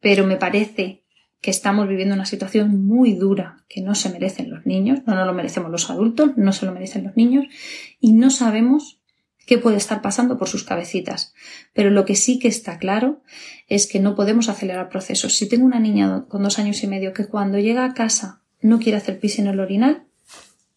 [0.00, 1.04] pero me parece
[1.42, 5.26] que estamos viviendo una situación muy dura que no se merecen los niños, no nos
[5.26, 7.44] lo merecemos los adultos, no se lo merecen los niños
[8.00, 8.99] y no sabemos
[9.50, 11.34] qué puede estar pasando por sus cabecitas.
[11.74, 13.20] Pero lo que sí que está claro
[13.66, 15.34] es que no podemos acelerar procesos.
[15.34, 18.78] Si tengo una niña con dos años y medio que cuando llega a casa no
[18.78, 20.04] quiere hacer pis en el orinal,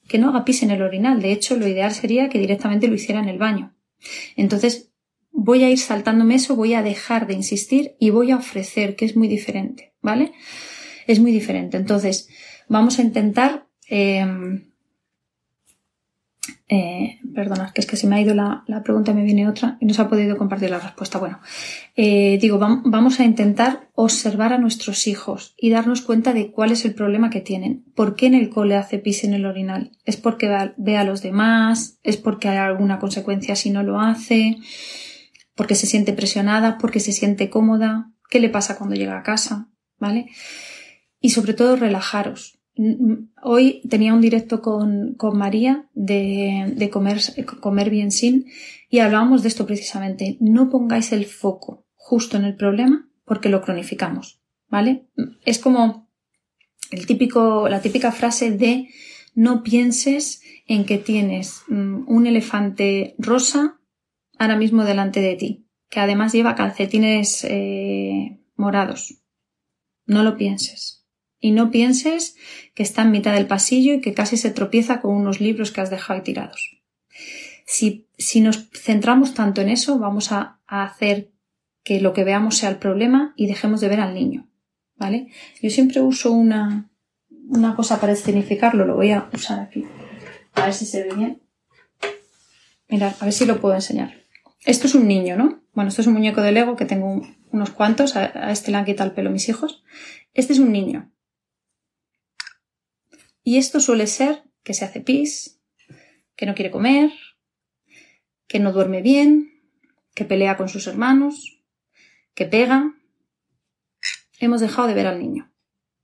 [0.07, 1.21] que no haga pis en el orinal.
[1.21, 3.75] De hecho, lo ideal sería que directamente lo hiciera en el baño.
[4.35, 4.89] Entonces,
[5.31, 9.05] voy a ir saltándome eso, voy a dejar de insistir y voy a ofrecer, que
[9.05, 10.31] es muy diferente, ¿vale?
[11.05, 11.77] Es muy diferente.
[11.77, 12.27] Entonces,
[12.67, 14.72] vamos a intentar em,
[16.75, 19.77] eh, perdona, que es que se me ha ido la, pregunta y me viene otra
[19.79, 21.19] y no se ha podido compartir la respuesta.
[21.19, 21.39] Bueno,
[21.95, 26.83] eh, digo, vamos a intentar observar a nuestros hijos y darnos cuenta de cuál es
[26.83, 27.85] el problema que tienen.
[27.95, 29.91] ¿Por qué en el cole hace pis en el orinal?
[30.03, 31.99] ¿Es porque ve a los demás?
[32.01, 34.57] ¿Es porque hay alguna consecuencia si no lo hace?
[35.53, 36.79] ¿Porque se siente presionada?
[36.79, 38.11] ¿Porque se siente cómoda?
[38.31, 39.69] ¿Qué le pasa cuando llega a casa?
[39.99, 40.25] ¿Vale?
[41.19, 47.19] Y sobre todo relajaros Hoy tenía un directo con, María de, comer,
[47.59, 48.47] comer bien sin
[48.89, 50.37] y hablábamos de esto precisamente.
[50.39, 55.07] No pongáis el foco justo en el problema porque lo cronificamos, ¿vale?
[55.45, 56.09] Es como
[56.89, 58.89] el típico, la típica frase de
[59.35, 63.79] no pienses en que tienes mm, un elefante rosa
[64.39, 69.21] ahora mismo delante de ti, que además lleva calcetines eh, morados.
[70.05, 71.02] No lo pienses
[71.43, 72.37] y no pienses
[72.73, 75.81] que está en mitad del pasillo y que casi se tropieza con unos libros que
[75.81, 76.81] has dejado ahí tirados.
[77.65, 81.33] Si, si nos centramos tanto en eso, vamos a, hacer
[81.83, 84.47] que lo que veamos sea el problema y dejemos de ver al niño.
[84.95, 85.27] ¿Vale?
[85.61, 86.89] Yo siempre uso una,
[87.49, 89.85] una cosa para escenificarlo, lo voy a usar aquí.
[90.53, 91.41] A ver si se ve bien.
[92.87, 94.13] Mirad, a ver si lo puedo enseñar.
[94.63, 95.61] Esto es un niño, ¿no?
[95.73, 98.15] Bueno, esto es un muñeco de Lego que tengo unos cuantos.
[98.15, 99.83] A, a este le han quitado el pelo mis hijos.
[100.33, 101.12] Este es un niño.
[103.43, 105.59] Y esto suele ser que se hace pis,
[106.35, 107.11] que no quiere comer,
[108.47, 109.61] que no duerme bien,
[110.13, 111.61] que pelea con sus hermanos,
[112.33, 112.93] que pega.
[114.39, 115.51] Hemos dejado de ver al niño,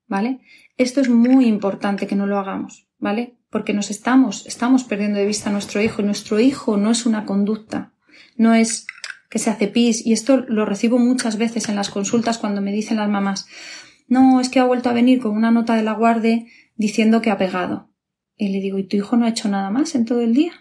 [0.07, 0.41] ¿vale?
[0.77, 3.37] Esto es muy importante que no lo hagamos, ¿vale?
[3.49, 7.05] Porque nos estamos, estamos perdiendo de vista a nuestro hijo y nuestro hijo no es
[7.05, 7.93] una conducta,
[8.35, 8.85] no es
[9.29, 12.71] que se hace pis y esto lo recibo muchas veces en las consultas cuando me
[12.71, 13.47] dicen las mamás,
[14.09, 16.45] no, es que ha vuelto a venir con una nota de la guardia
[16.75, 17.89] diciendo que ha pegado.
[18.35, 20.53] Y le digo, ¿y tu hijo no ha hecho nada más en todo el día?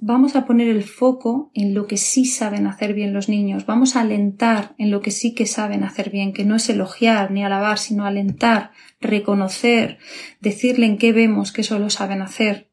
[0.00, 3.66] Vamos a poner el foco en lo que sí saben hacer bien los niños.
[3.66, 7.30] Vamos a alentar en lo que sí que saben hacer bien, que no es elogiar
[7.30, 8.70] ni alabar, sino alentar,
[9.00, 9.98] reconocer,
[10.40, 12.67] decirle en qué vemos que eso lo saben hacer.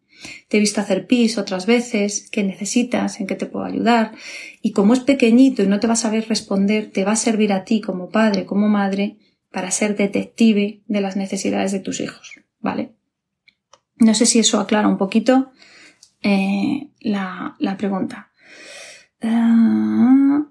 [0.48, 4.14] Te he visto hacer pis otras veces, qué necesitas, en qué te puedo ayudar.
[4.62, 7.54] Y como es pequeñito y no te va a saber responder, te va a servir
[7.54, 9.18] a ti como padre, como madre,
[9.52, 12.92] para ser detective de las necesidades de tus hijos, ¿vale?
[13.98, 15.52] No sé si eso aclara un poquito
[16.22, 18.32] eh, la, pregunta.
[19.22, 20.44] Ah,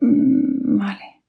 [0.00, 1.22] mm, vale.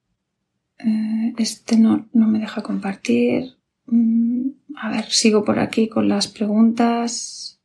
[0.79, 3.57] Eh, este no, no, me deja compartir.
[3.85, 7.61] Mm, a ver, sigo por aquí con las preguntas.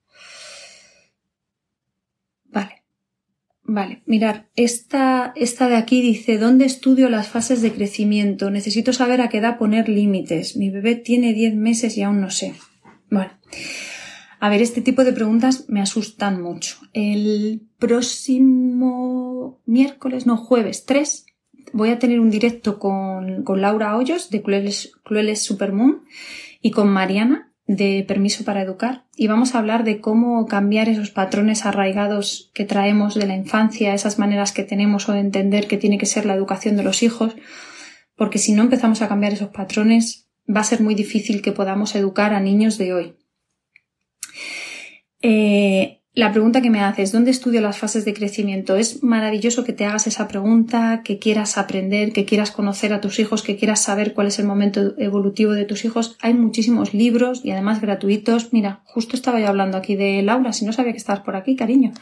[2.47, 2.83] Vale.
[3.69, 8.49] Vale, mirar, esta, esta de aquí dice, ¿dónde estudio las fases de crecimiento?
[8.51, 10.57] Necesito saber a qué edad poner límites.
[10.57, 12.55] Mi bebé tiene 10 meses y aún no sé.
[13.11, 13.33] Bueno,
[14.39, 16.77] a ver, este tipo de preguntas me asustan mucho.
[16.93, 21.27] El próximo miércoles, no, jueves 3,
[21.73, 26.05] voy a tener un directo con, con Laura Hoyos de Crueles, Supermoon
[26.61, 31.11] y con Mariana de Permiso para Educar y vamos a hablar de cómo cambiar esos
[31.11, 35.77] patrones arraigados que traemos de la infancia, esas maneras que tenemos o de entender que
[35.77, 37.35] tiene que ser la educación de los hijos,
[38.15, 41.95] porque si no empezamos a cambiar esos patrones va a ser muy difícil que podamos
[41.97, 43.17] educar a niños de hoy.
[45.23, 48.75] Eh, la pregunta que me haces, ¿dónde estudio las fases de crecimiento?
[48.75, 53.19] Es maravilloso que te hagas esa pregunta, que quieras aprender, que quieras conocer a tus
[53.19, 56.17] hijos, que quieras saber cuál es el momento evolutivo de tus hijos.
[56.23, 58.55] Hay muchísimos libros y además gratuitos.
[58.55, 61.55] Mira, justo estaba yo hablando aquí de Laura, si no sabía que estabas por aquí,
[61.55, 61.93] cariño.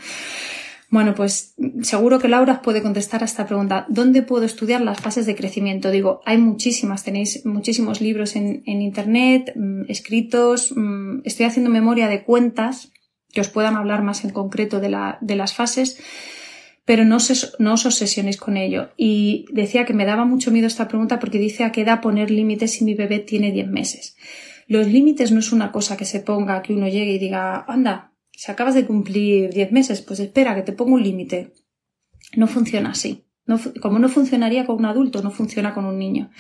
[0.91, 3.85] Bueno, pues seguro que Laura puede contestar a esta pregunta.
[3.89, 5.91] ¿Dónde puedo estudiar las fases de crecimiento?
[5.91, 10.73] Digo, hay muchísimas, tenéis muchísimos libros en, Internet, mm, escritos.
[10.77, 12.93] Mm, estoy haciendo memoria de cuentas
[13.35, 15.99] que os puedan hablar más en concreto de, la, de las fases,
[16.85, 17.19] pero no,
[17.59, 18.91] no os obsesionéis con ello.
[18.97, 22.31] Y decía que me daba mucho miedo esta pregunta porque dice a qué edad poner
[22.31, 24.17] límites si mi bebé tiene 10 meses.
[24.67, 28.13] Los límites no es una cosa que se ponga, que uno llegue y diga, anda,
[28.33, 31.53] si acabas de cumplir 10 meses, pues espera que te pongo un límite.
[32.37, 33.25] No funciona así.
[33.81, 36.31] como no funcionaría con un adulto, no funciona con un niño.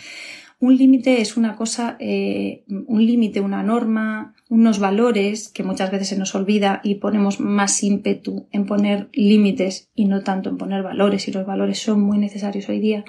[0.60, 6.08] Un límite es una cosa, eh, un límite, una norma, unos valores que muchas veces
[6.08, 10.82] se nos olvida y ponemos más ímpetu en poner límites y no tanto en poner
[10.82, 13.04] valores y los valores son muy necesarios hoy día.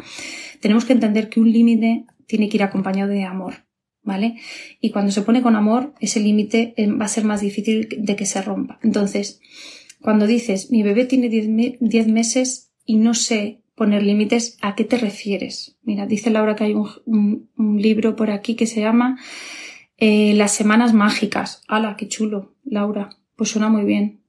[0.60, 3.66] Tenemos que entender que un límite tiene que ir acompañado de amor.
[4.08, 4.36] ¿Vale?
[4.80, 8.16] Y cuando se pone con amor, ese límite eh, va a ser más difícil de
[8.16, 8.78] que se rompa.
[8.84, 9.42] Entonces,
[10.00, 14.98] cuando dices, mi bebé tiene 10 meses y no sé poner límites, ¿a qué te
[14.98, 15.78] refieres?
[15.84, 19.20] Mira, dice Laura que hay un, libro por aquí que se llama
[19.98, 21.62] eh, Las Semanas Mágicas.
[21.68, 23.10] ¡Hala, qué chulo, Laura!
[23.36, 24.24] Pues suena muy bien.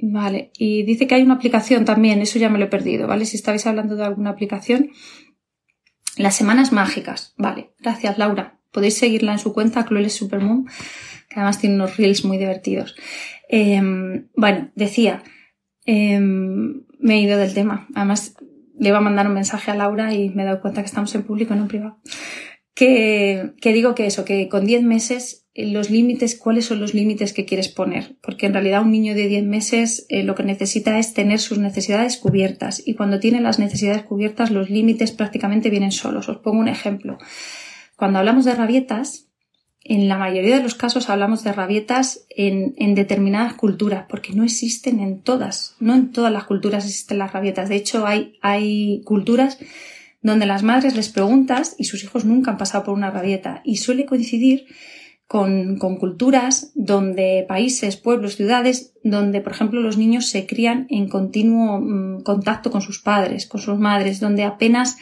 [0.00, 3.26] Vale, y dice que hay una aplicación también, eso ya me lo he perdido, ¿vale?
[3.26, 4.90] Si estabais hablando de alguna aplicación.
[6.16, 7.70] Las Semanas Mágicas, vale.
[7.80, 8.58] Gracias, Laura.
[8.72, 10.66] Podéis seguirla en su cuenta, Chloe Supermoon,
[11.28, 12.96] que además tiene unos reels muy divertidos.
[13.48, 15.22] Em, bueno, decía,
[15.84, 17.86] em, me he ido del tema.
[17.94, 18.34] Además,
[18.78, 21.14] le iba a mandar un mensaje a Laura y me he dado cuenta que estamos
[21.14, 21.98] en público, no en privado.
[22.74, 26.94] Que, que digo que eso, que con 10 meses eh, los límites, cuáles son los
[26.94, 28.16] límites que quieres poner.
[28.22, 31.58] Porque en realidad un niño de 10 meses eh, lo que necesita es tener sus
[31.58, 32.80] necesidades cubiertas.
[32.86, 36.28] Y cuando tiene las necesidades cubiertas, los límites prácticamente vienen solos.
[36.28, 37.18] Os pongo un ejemplo.
[37.96, 39.27] Cuando hablamos de rabietas,
[39.84, 44.44] en la mayoría de los casos hablamos de rabietas en, en, determinadas culturas, porque no
[44.44, 47.68] existen en todas, no en todas las culturas existen las rabietas.
[47.68, 49.58] De hecho, hay, hay culturas
[50.20, 53.76] donde las madres les preguntas y sus hijos nunca han pasado por una rabieta y
[53.76, 54.66] suele coincidir
[55.26, 61.08] con, con, culturas donde países, pueblos, ciudades, donde, por ejemplo, los niños se crían en
[61.08, 64.96] continuo mm, contacto con sus padres, con sus madres, donde apenas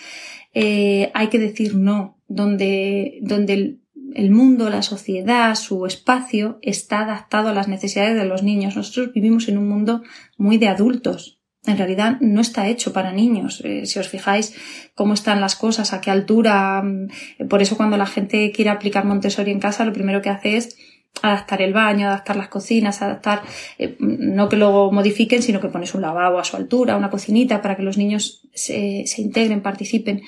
[0.53, 3.79] eh, hay que decir no, donde, donde
[4.17, 8.75] el mundo, la sociedad, su espacio está adaptado a las necesidades de los niños.
[8.75, 10.03] Nosotros vivimos en un mundo
[10.39, 11.39] muy de adultos.
[11.67, 13.61] En realidad no está hecho para niños.
[13.63, 14.55] Eh, si os fijáis
[14.95, 16.83] cómo están las cosas, a qué altura.
[16.83, 20.57] Mm, por eso cuando la gente quiere aplicar Montessori en casa, lo primero que hace
[20.57, 20.79] es
[21.21, 23.43] adaptar el baño, adaptar las cocinas, adaptar,
[23.79, 27.61] eh, no que luego modifiquen, sino que pones un lavabo a su altura, una cocinita
[27.61, 30.23] para que los niños se integren, participen.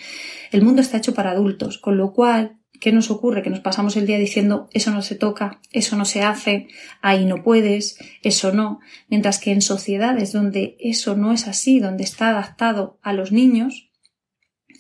[0.53, 3.43] El mundo está hecho para adultos, con lo cual ¿Qué nos ocurre?
[3.43, 6.68] Que nos pasamos el día diciendo eso no se toca, eso no se hace,
[7.03, 8.81] ahí no puedes, eso no.
[9.09, 13.91] Mientras que en sociedades donde eso no es así, donde está adaptado a los niños,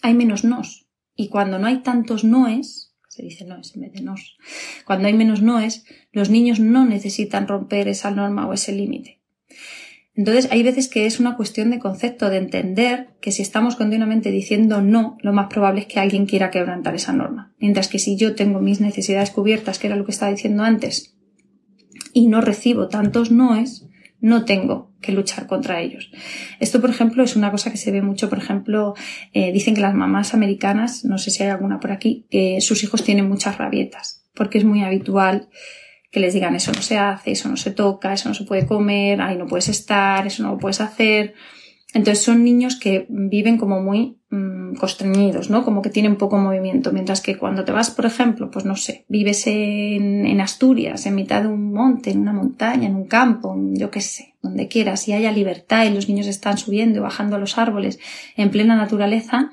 [0.02, 0.86] hay menos nos.
[1.14, 4.38] Y cuando no hay tantos noes, se dice noes en vez de nos,
[4.84, 9.17] cuando hay menos noes, los niños no necesitan romper esa norma o ese límite.
[10.18, 14.32] Entonces, hay veces que es una cuestión de concepto, de entender que si estamos continuamente
[14.32, 17.54] diciendo no, lo más probable es que alguien quiera quebrantar esa norma.
[17.60, 21.16] Mientras que si yo tengo mis necesidades cubiertas, que era lo que estaba diciendo antes,
[22.12, 23.86] y no recibo tantos noes,
[24.20, 26.10] no tengo que luchar contra ellos.
[26.58, 28.94] Esto, por ejemplo, es una cosa que se ve mucho, por ejemplo,
[29.34, 32.82] eh, dicen que las mamás americanas, no sé si hay alguna por aquí, que sus
[32.82, 35.48] hijos tienen muchas rabietas, porque es muy habitual
[36.10, 38.66] que les digan eso no se hace, eso no se toca, eso no se puede
[38.66, 41.34] comer, ahí no puedes estar, eso no lo puedes hacer.
[41.94, 45.64] Entonces son niños que viven como muy mmm, constreñidos, ¿no?
[45.64, 46.92] Como que tienen poco movimiento.
[46.92, 51.14] Mientras que cuando te vas, por ejemplo, pues no sé, vives en, en Asturias, en
[51.14, 55.08] mitad de un monte, en una montaña, en un campo, yo qué sé, donde quieras,
[55.08, 57.98] y haya libertad y los niños están subiendo y bajando a los árboles
[58.36, 59.52] en plena naturaleza,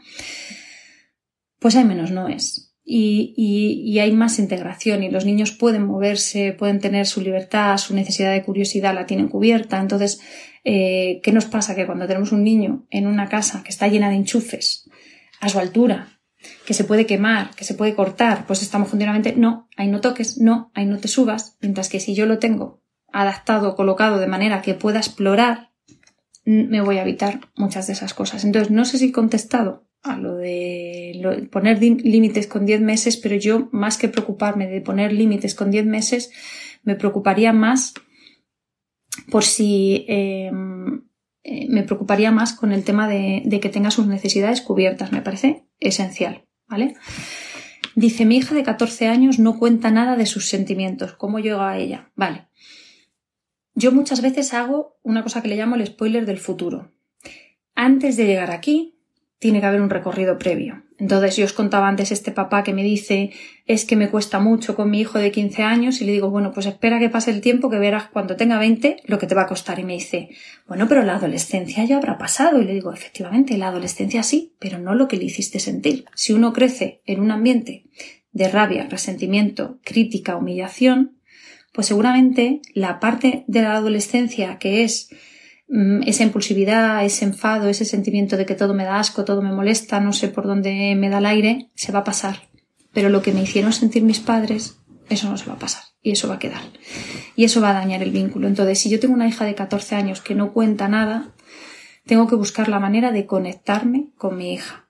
[1.59, 7.07] pues hay menos noes y, hay más integración y los niños pueden moverse, pueden tener
[7.07, 9.79] su libertad, su necesidad de curiosidad la tienen cubierta.
[9.79, 10.21] Entonces,
[10.63, 11.75] eh, ¿qué nos pasa?
[11.75, 14.87] Que cuando tenemos un niño en una casa que está llena de enchufes
[15.41, 16.19] a su altura,
[16.67, 20.37] que se puede quemar, que se puede cortar, pues estamos continuamente, no, ahí no toques,
[20.39, 24.61] no, ahí no te subas, mientras que si yo lo tengo adaptado, colocado de manera
[24.61, 25.71] que pueda explorar,
[26.43, 28.43] me voy a evitar muchas de esas cosas.
[28.43, 33.35] Entonces, no sé si he contestado a lo de poner límites con 10 meses, pero
[33.35, 36.31] yo más que preocuparme de poner límites con 10 meses,
[36.83, 37.93] me preocuparía más
[39.31, 41.05] por si em,
[41.43, 45.11] eh, me preocuparía más con el tema de, que tenga sus necesidades cubiertas.
[45.11, 46.95] Me parece esencial, ¿vale?
[47.95, 51.13] Dice, mi hija de 14 años no cuenta nada de sus sentimientos.
[51.13, 52.11] ¿Cómo llega a ella?
[52.15, 52.47] Vale.
[53.73, 56.91] Yo muchas veces hago una cosa que le llamo el spoiler del futuro.
[57.75, 58.94] Antes de llegar aquí,
[59.39, 60.83] tiene que haber un recorrido previo.
[60.97, 63.31] Entonces, yo os contaba antes este papá que me dice,
[63.65, 66.53] es que me cuesta mucho con mi hijo de 15 años y le digo, bueno,
[66.53, 69.41] pues espera que pase el tiempo que verás cuando tenga 20 lo que te va
[69.41, 69.77] a costar.
[69.79, 70.29] Y me dice,
[70.67, 72.61] bueno, pero la adolescencia ya habrá pasado.
[72.61, 76.05] Y le digo, efectivamente, la adolescencia sí, pero no lo que le hiciste sentir.
[76.15, 77.85] Si uno crece en un ambiente
[78.31, 81.17] de rabia, resentimiento, crítica, humillación,
[81.73, 85.09] pues seguramente la parte de la adolescencia que es
[85.67, 89.99] esa impulsividad, ese enfado, ese sentimiento de que todo me da asco, todo me molesta,
[89.99, 92.47] no sé por dónde me da el aire, se va a pasar.
[92.93, 94.77] Pero lo que me hicieron sentir mis padres,
[95.09, 96.61] eso no se va a pasar y eso va a quedar.
[97.35, 98.47] Y eso va a dañar el vínculo.
[98.47, 101.33] Entonces, si yo tengo una hija de 14 años que no cuenta nada,
[102.05, 104.87] tengo que buscar la manera de conectarme con mi hija.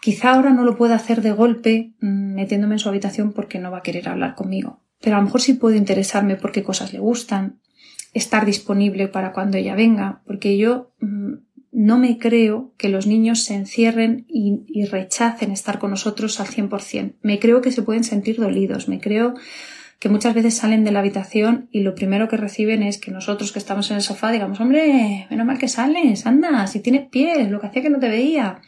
[0.00, 3.72] Quizá ahora no lo pueda hacer de golpe mm, metiéndome en su habitación porque no
[3.72, 4.84] va a querer hablar conmigo.
[5.00, 7.60] Pero a lo mejor sí puedo interesarme por qué cosas le gustan,
[8.12, 11.34] estar disponible para cuando ella venga, porque yo mm,
[11.72, 17.14] no me creo que los niños se encierren y, rechacen estar con nosotros al 100%.
[17.22, 19.34] Me creo que se pueden sentir dolidos, me creo
[19.98, 23.52] que muchas veces salen de la habitación y lo primero que reciben es que nosotros
[23.52, 27.50] que estamos en el sofá digamos, hombre, menos mal que sales, anda, si tienes pies,
[27.50, 28.60] lo que hacía que no te veía.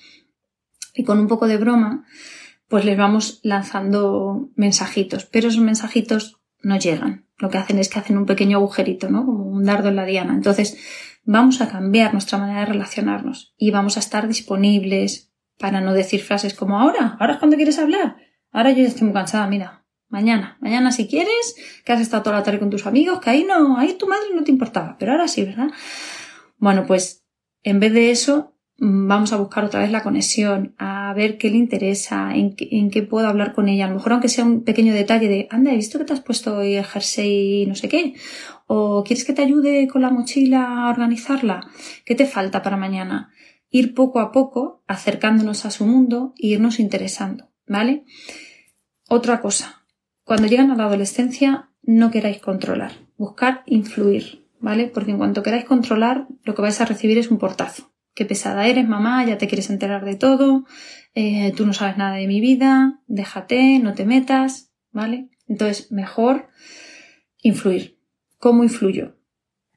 [0.94, 2.04] Y con un poco de broma,
[2.68, 7.26] pues les vamos lanzando mensajitos, pero esos mensajitos no llegan.
[7.40, 9.24] Lo que hacen es que hacen un pequeño agujerito, ¿no?
[9.24, 10.34] Como un dardo en la diana.
[10.34, 10.76] Entonces,
[11.24, 16.22] vamos a cambiar nuestra manera de relacionarnos y vamos a estar disponibles para no decir
[16.22, 18.16] frases como ahora, ahora es cuando quieres hablar.
[18.50, 19.84] Ahora yo ya estoy muy cansada, mira.
[20.08, 23.44] Mañana, mañana si quieres, que has estado toda la tarde con tus amigos, que ahí
[23.44, 25.68] no, ahí tu madre no te importaba, pero ahora sí, ¿verdad?
[26.58, 27.24] Bueno, pues
[27.62, 31.58] en vez de eso, vamos a buscar otra vez la conexión, a ver qué le
[31.58, 33.84] interesa, en, qué puedo hablar con ella.
[33.84, 36.22] A lo mejor aunque sea un pequeño detalle de, anda, he visto que te has
[36.22, 38.14] puesto hoy el jersey no sé qué.
[38.66, 41.68] O quieres que te ayude con la mochila a organizarla.
[42.06, 43.30] ¿Qué te falta para mañana?
[43.68, 48.04] Ir poco a poco acercándonos a su mundo e irnos interesando, ¿vale?
[49.10, 49.84] Otra cosa.
[50.24, 52.92] Cuando llegan a la adolescencia, no queráis controlar.
[53.18, 54.86] Buscar influir, ¿vale?
[54.86, 58.66] Porque en cuanto queráis controlar, lo que vais a recibir es un portazo qué pesada
[58.66, 60.64] eres, mamá, ya te quieres enterar de todo,
[61.14, 65.30] eh, tú no sabes nada de mi vida, déjate, no te metas, ¿vale?
[65.46, 66.48] Entonces, mejor
[67.42, 67.98] influir.
[68.38, 69.16] ¿Cómo influyo?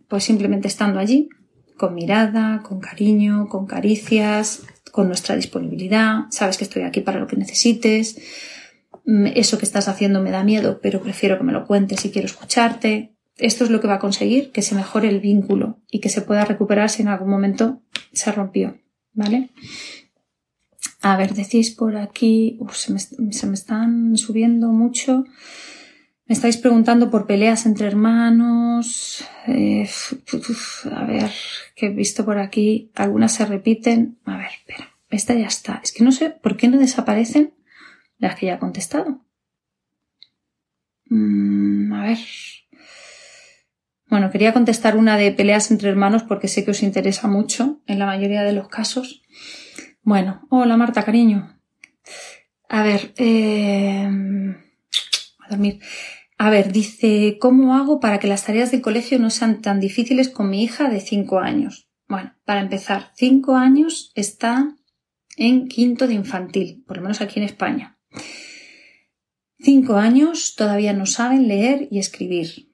[0.07, 1.29] Pues simplemente estando allí,
[1.77, 7.27] con mirada, con cariño, con caricias, con nuestra disponibilidad, sabes que estoy aquí para lo
[7.27, 8.17] que necesites,
[9.05, 12.11] mm, eso que estás haciendo me da miedo, pero prefiero que me lo cuentes y
[12.11, 15.99] quiero escucharte, esto es lo que va a conseguir que se mejore el vínculo y
[15.99, 17.81] que se pueda recuperar si en algún momento
[18.11, 18.77] se rompió.
[19.13, 19.49] ¿Vale?
[21.01, 25.25] A ver, decís por aquí, se, me, están subiendo mucho.
[26.25, 29.23] Me estáis preguntando por peleas entre hermanos.
[29.47, 29.87] Eh,
[30.91, 31.31] a ver,
[31.75, 32.89] que he visto por aquí.
[32.95, 34.17] Algunas se repiten.
[34.25, 34.89] A ver, espera.
[35.09, 35.81] Esta ya está.
[35.83, 37.53] Es que no sé por qué no desaparecen
[38.17, 39.19] las que ya he contestado.
[41.09, 42.17] Mm, a ver,
[44.13, 47.97] bueno, quería contestar una de peleas entre hermanos porque sé que os interesa mucho en
[47.97, 49.23] la mayoría de los casos.
[50.03, 51.59] Bueno, hola Marta, cariño.
[52.69, 54.07] A ver, eh,
[55.39, 55.79] a dormir.
[56.37, 60.29] A ver, dice, ¿cómo hago para que las tareas del colegio no sean tan difíciles
[60.29, 61.89] con mi hija de cinco años?
[62.07, 64.75] Bueno, para empezar, cinco años está
[65.37, 67.97] en quinto de infantil, por lo menos aquí en España.
[69.57, 72.72] Cinco años todavía no saben leer y escribir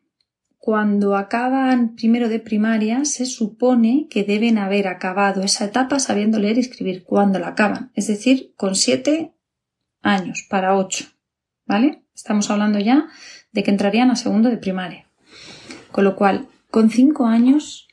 [0.69, 6.57] cuando acaban primero de primaria, se supone que deben haber acabado esa etapa sabiendo leer
[6.57, 9.33] y escribir cuando la acaban, es decir, con siete
[10.03, 11.05] años para ocho.
[11.65, 12.03] ¿Vale?
[12.13, 13.07] Estamos hablando ya
[13.51, 15.09] de que entrarían a segundo de primaria.
[15.91, 17.87] Con lo cual, con cinco años,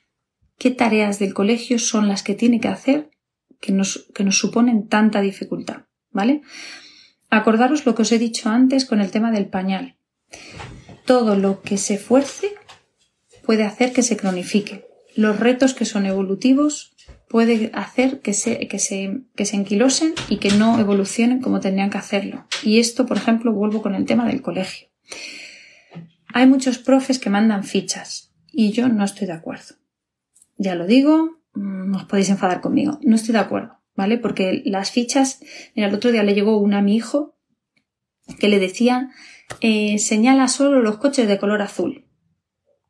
[0.59, 3.11] ¿qué tareas del colegio son las que tiene que hacer
[3.59, 5.87] que nos, que nos suponen tanta dificultad?
[6.11, 6.43] ¿Vale?
[7.31, 9.97] Acordaros lo que os he dicho antes con el tema del pañal
[11.07, 12.53] todo lo que se fuerce
[13.47, 14.87] puede hacer que se cronifique.
[15.15, 16.95] Los retos que son evolutivos
[17.29, 21.91] puede hacer que se, que se, que se enquilosen y que no evolucionen como tendrían
[21.91, 22.47] que hacerlo.
[22.63, 24.89] Y esto, por ejemplo, vuelvo con el tema del colegio.
[26.35, 29.77] Hay muchos profes que mandan fichas y yo no estoy de acuerdo.
[30.59, 32.99] Ya lo digo, mm, os podéis enfadar conmigo.
[33.03, 34.19] No estoy de acuerdo, ¿vale?
[34.19, 35.41] Porque las fichas,
[35.75, 37.37] mira, el otro día le llegó una a mi hijo
[38.39, 39.11] que le decía
[39.61, 42.06] eh, señala solo los coches de color azul.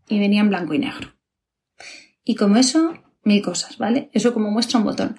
[0.08, 1.14] Y venía en blanco y negro.
[2.24, 4.10] Y como eso, mil cosas, ¿vale?
[4.12, 5.16] Eso como muestra un botón.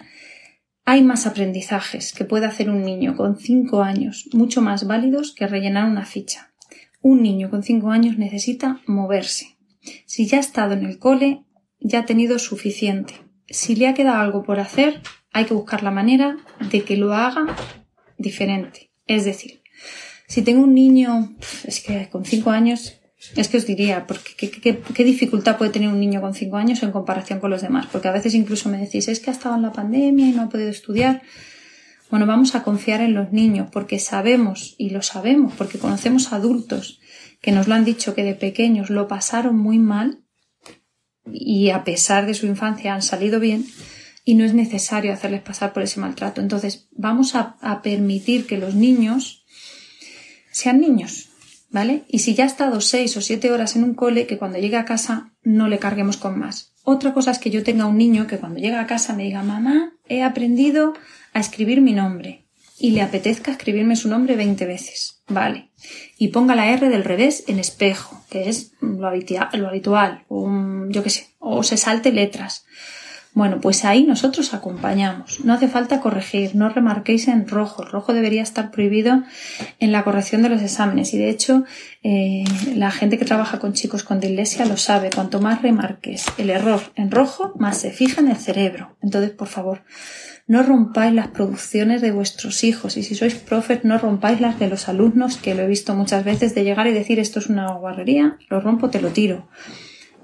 [0.86, 5.48] Hay más aprendizajes que puede hacer un niño con cinco años, mucho más válidos que
[5.48, 6.54] rellenar una ficha.
[7.02, 9.58] Un niño con cinco años necesita moverse.
[10.06, 11.44] Si ya ha estado en el cole,
[11.80, 13.16] ya ha tenido suficiente.
[13.50, 16.38] Si le ha quedado algo por hacer, hay que buscar la manera
[16.72, 17.46] de que lo haga
[18.18, 18.92] diferente.
[19.06, 19.62] Es decir,
[20.28, 22.97] si tengo un niño, es que con cinco años,
[23.36, 26.92] es que os diría, porque qué, dificultad puede tener un niño con cinco años en
[26.92, 29.64] comparación con los demás, porque a veces incluso me decís, es que ha estado en
[29.64, 31.24] la pandemia y no ha podido estudiar.
[32.10, 37.00] Bueno, vamos a confiar en los niños porque sabemos, y lo sabemos, porque conocemos adultos
[37.42, 40.24] que nos lo han dicho que de pequeños lo pasaron muy mal
[41.26, 43.66] y a pesar de su infancia han salido bien
[44.24, 46.42] y no es necesario hacerles pasar por ese maltrato.
[46.42, 49.46] Entonces, vamos a, a permitir que los niños
[50.52, 51.30] sean niños,
[51.70, 52.04] ¿vale?
[52.08, 54.78] Y si ya ha estado seis o siete horas en un cole, que cuando llegue
[54.78, 56.74] a casa no le carguemos con más.
[56.84, 59.44] Otra cosa es que yo tenga un niño que cuando llega a casa me diga,
[59.44, 60.94] mamá, he aprendido
[61.34, 62.48] a escribir mi nombre
[62.80, 65.22] y le apetezca escribirme su nombre 20 veces.
[65.28, 65.72] Vale.
[66.18, 70.50] Y ponga la R del revés en espejo, que es lo, habitual, o,
[70.90, 72.66] yo qué sé, o se salte letras.
[73.38, 75.46] Bueno, pues ahí nosotros acompañamos.
[75.46, 77.84] No hace falta corregir, no remarquéis en rojo.
[77.84, 79.22] El rojo debería estar prohibido
[79.78, 81.14] en la corrección de los exámenes.
[81.14, 81.64] Y de hecho,
[82.02, 85.12] eh, la gente que trabaja con chicos con dislexia lo sabe.
[85.14, 88.98] Cuanto más remarques el error en rojo, más se fija en el cerebro.
[89.04, 89.84] Entonces, por favor,
[90.48, 94.68] no rompáis las producciones de vuestros hijos y si sois profes no rompáis las de
[94.68, 97.72] los alumnos, que lo he visto muchas veces de llegar y decir esto es una
[97.74, 99.48] guarrería, lo rompo, te lo tiro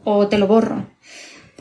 [0.03, 0.87] o te lo borro.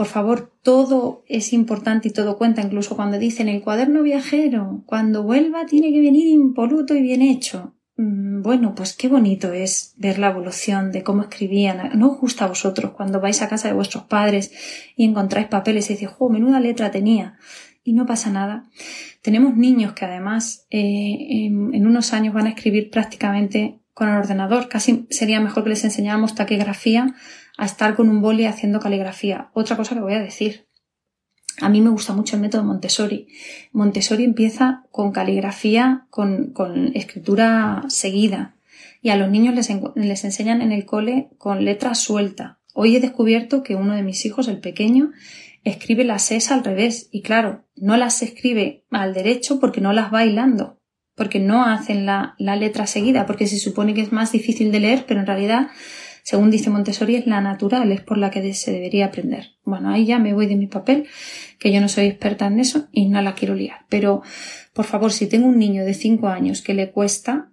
[0.02, 5.22] Por favor, todo es importante y todo cuenta, incluso cuando dicen el cuaderno viajero, cuando
[5.22, 7.76] vuelva tiene que venir impoluto y bien hecho.
[7.96, 11.96] Mm, bueno, pues qué bonito es ver la evolución de cómo escribían.
[11.96, 14.50] No gusta a vosotros cuando vais a casa de vuestros padres
[14.96, 17.38] y encontráis papeles y decís, ¡oh, menuda letra tenía!
[17.84, 18.64] y no pasa nada.
[19.22, 24.68] Tenemos niños que además eh, en, unos años van a escribir prácticamente con el ordenador.
[24.68, 27.14] Casi sería mejor que les enseñáramos taquigrafía
[27.58, 29.50] a estar con un boli haciendo caligrafía.
[29.54, 30.68] Otra cosa que voy a decir.
[31.60, 33.28] A mí me gusta mucho el método Montessori.
[33.72, 36.52] Montessori empieza con caligrafía, con,
[36.94, 38.56] escritura seguida.
[39.02, 42.60] Y a los niños les, les enseñan en el cole con letra suelta.
[42.74, 45.10] Hoy he descubierto que uno de mis hijos, el pequeño,
[45.64, 50.06] escribe las es al revés y claro, no las escribe al derecho porque no las
[50.06, 50.80] va bailando,
[51.14, 54.80] porque no hacen la, la letra seguida, porque se supone que es más difícil de
[54.80, 55.68] leer, pero en realidad,
[56.22, 59.56] según dice Montessori, es la natural, es por la que se debería aprender.
[59.64, 61.06] Bueno, ahí ya me voy de mi papel,
[61.58, 63.86] que yo no soy experta en eso y no la quiero liar.
[63.88, 64.22] Pero,
[64.72, 67.52] por favor, si tengo un niño de 5 años que le cuesta,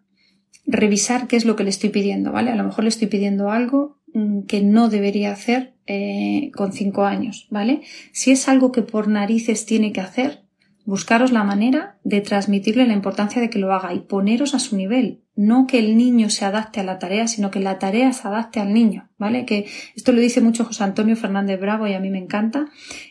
[0.70, 2.52] revisar qué es lo que le estoy pidiendo, ¿vale?
[2.52, 7.06] A lo mejor le estoy pidiendo algo mm, que no debería hacer eh, con cinco
[7.06, 7.82] años, ¿vale?
[8.12, 10.44] Si es algo que por narices tiene que hacer,
[10.86, 14.76] buscaros la manera de transmitirle la importancia de que lo haga y poneros a su
[14.78, 15.24] nivel.
[15.42, 18.60] No que el niño se adapte a la tarea, sino que la tarea se adapte
[18.60, 19.46] al niño, ¿vale?
[19.46, 22.68] Que esto lo dice mucho José Antonio Fernández Bravo y a mí me encanta,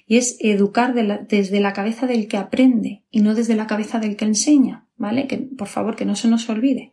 [0.06, 4.16] y es educar desde la cabeza del que aprende y no desde la cabeza del
[4.16, 5.26] que enseña, ¿vale?
[5.26, 6.92] Que por favor que no se nos olvide.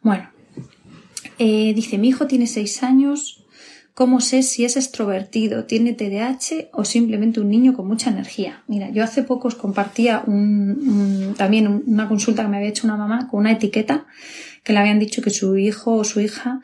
[0.00, 0.30] Bueno,
[1.38, 3.37] eh, dice, mi hijo tiene seis años,
[3.98, 8.62] ¿Cómo sé si es extrovertido, tiene TDAH o simplemente un niño con mucha energía?
[8.68, 10.22] Mira, yo hace poco os compartía
[11.36, 14.06] también una consulta que me había hecho una mamá con una etiqueta
[14.62, 16.60] que le habían dicho que su hijo o su hija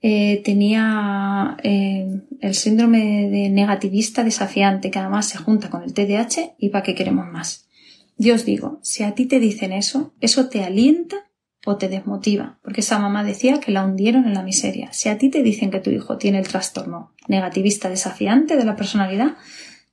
[0.00, 6.54] eh, tenía eh, el síndrome de negativista desafiante, que además se junta con el TDAH
[6.56, 7.68] y para qué queremos más.
[8.16, 11.27] Yo os digo, si a ti te dicen eso, eso te alienta
[11.70, 14.90] o te desmotiva, porque esa mamá decía que la hundieron en la miseria.
[14.94, 18.74] Si a ti te dicen que tu hijo tiene el trastorno negativista desafiante de la
[18.74, 19.36] personalidad,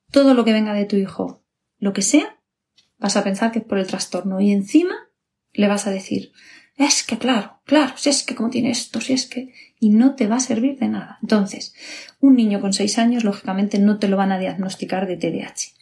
[0.09, 1.43] todo lo que venga de tu hijo,
[1.77, 2.39] lo que sea,
[2.97, 4.95] vas a pensar que es por el trastorno y encima
[5.51, 6.31] le vas a decir,
[6.77, 9.51] es que claro, claro, si es que como tiene esto, si es que...
[9.77, 11.19] y no te va a servir de nada.
[11.21, 11.73] Entonces,
[12.21, 15.73] un niño con seis años, lógicamente, no te lo van a diagnosticar de TDAH.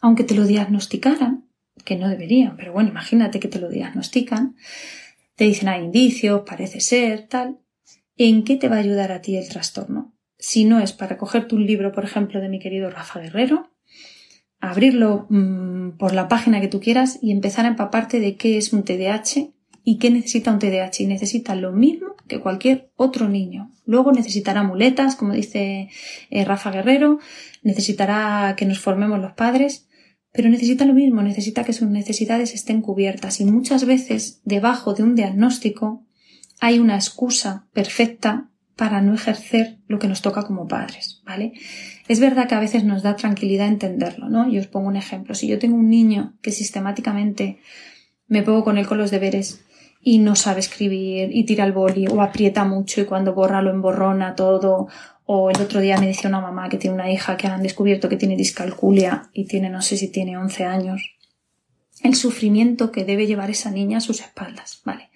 [0.00, 1.50] Aunque te lo diagnosticaran,
[1.84, 4.56] que no deberían, pero bueno, imagínate que te lo diagnostican,
[5.40, 7.60] te dicen hay indicios, parece ser, tal.
[8.18, 10.14] ¿En qué te va a ayudar a ti el trastorno?
[10.36, 13.70] Si no es para cogerte un libro, por ejemplo, de mi querido Rafa Guerrero,
[14.60, 18.74] abrirlo mm, por la página que tú quieras y empezar a empaparte de qué es
[18.74, 19.48] un TDAH
[19.82, 21.04] y qué necesita un TDAH.
[21.04, 23.72] Y necesita lo mismo que cualquier otro niño.
[23.86, 25.88] Luego necesitará muletas, como dice
[26.28, 27.18] eh, Rafa Guerrero,
[27.62, 29.88] necesitará que nos formemos los padres,
[30.32, 35.02] pero necesita lo mismo, necesita que sus necesidades estén cubiertas y muchas veces debajo de
[35.02, 36.04] un diagnóstico
[36.60, 41.52] hay una excusa perfecta para no ejercer lo que nos toca como padres, ¿vale?
[42.08, 44.50] Es verdad que a veces nos da tranquilidad entenderlo, ¿no?
[44.50, 45.34] Yo os pongo un ejemplo.
[45.34, 47.58] Si yo tengo un niño que sistemáticamente
[48.26, 49.64] me pongo con él con los deberes
[50.00, 53.70] y no sabe escribir y tira el boli o aprieta mucho y cuando borra lo
[53.70, 54.88] emborrona todo
[55.32, 58.08] o el otro día me decía una mamá que tiene una hija que han descubierto
[58.08, 61.02] que tiene discalculia y tiene, no sé si tiene 11 años.
[62.02, 64.82] el sufrimiento que debe llevar esa niña a sus espaldas.
[64.84, 65.10] Vale.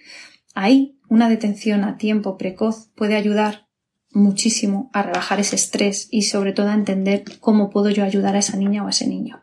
[0.55, 3.67] Ahí una detención a tiempo precoz puede ayudar
[4.12, 8.39] muchísimo a rebajar ese estrés y sobre todo a entender cómo puedo yo ayudar a
[8.39, 9.43] esa niña o a ese niño.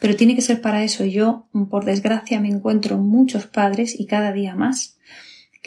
[0.00, 1.04] Pero tiene que ser para eso.
[1.04, 4.96] Yo, por desgracia, me encuentro muchos padres y cada día más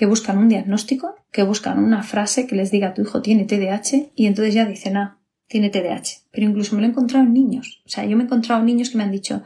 [0.02, 4.14] que buscan un diagnóstico, que buscan una frase que les diga tu hijo tiene TDAH
[4.16, 6.24] y entonces ya dicen, ah, tiene TDAH.
[6.32, 7.84] Pero incluso me lo he encontrado en niños.
[7.86, 9.44] O sea, yo me he encontrado niños que me han dicho,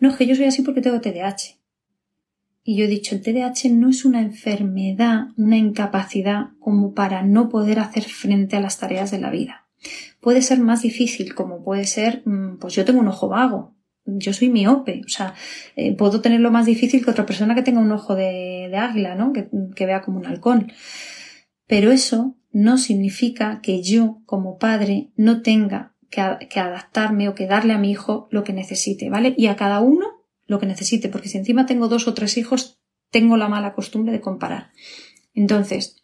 [0.00, 1.58] no, es que yo soy así porque tengo TDAH.
[2.64, 7.50] Y yo he dicho, el TDAH no es una enfermedad, una incapacidad como para no
[7.50, 9.66] poder hacer frente a las tareas de la vida.
[10.20, 13.74] Puede ser más difícil, como puede ser, mm, pues yo tengo un ojo vago,
[14.16, 15.34] yo soy miope, o sea,
[15.76, 19.32] eh, puedo tenerlo más difícil que otra persona que tenga un ojo de, águila, ¿no?
[19.32, 19.48] Que,
[19.86, 20.72] vea como un halcón.
[21.66, 27.46] Pero eso no significa que yo, como padre, no tenga que, que adaptarme o que
[27.46, 29.34] darle a mi hijo lo que necesite, ¿vale?
[29.36, 30.06] Y a cada uno
[30.46, 32.80] lo que necesite, porque si encima tengo dos o tres hijos,
[33.10, 34.72] tengo la mala costumbre de comparar.
[35.34, 36.02] Entonces,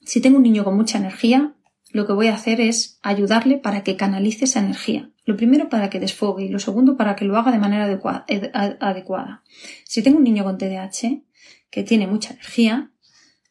[0.00, 1.54] si tengo un niño con mucha energía,
[1.90, 5.10] lo que voy a hacer es ayudarle para que canalice esa energía.
[5.24, 9.42] Lo primero para que desfogue y lo segundo para que lo haga de manera adecuada.
[9.84, 11.22] Si tengo un niño con TDAH
[11.70, 12.92] que tiene mucha energía,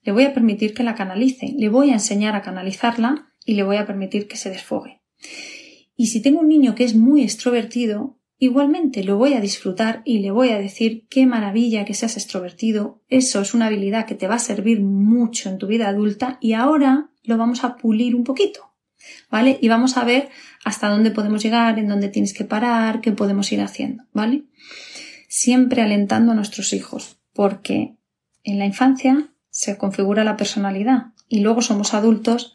[0.03, 3.63] le voy a permitir que la canalice, le voy a enseñar a canalizarla y le
[3.63, 5.01] voy a permitir que se desfogue.
[5.95, 10.19] Y si tengo un niño que es muy extrovertido, igualmente lo voy a disfrutar y
[10.19, 14.28] le voy a decir qué maravilla que seas extrovertido, eso es una habilidad que te
[14.28, 18.24] va a servir mucho en tu vida adulta y ahora lo vamos a pulir un
[18.24, 18.72] poquito.
[19.29, 19.57] ¿Vale?
[19.61, 20.29] Y vamos a ver
[20.63, 24.43] hasta dónde podemos llegar, en dónde tienes que parar, qué podemos ir haciendo, ¿vale?
[25.27, 27.95] Siempre alentando a nuestros hijos, porque
[28.43, 32.53] en la infancia se configura la personalidad y luego somos adultos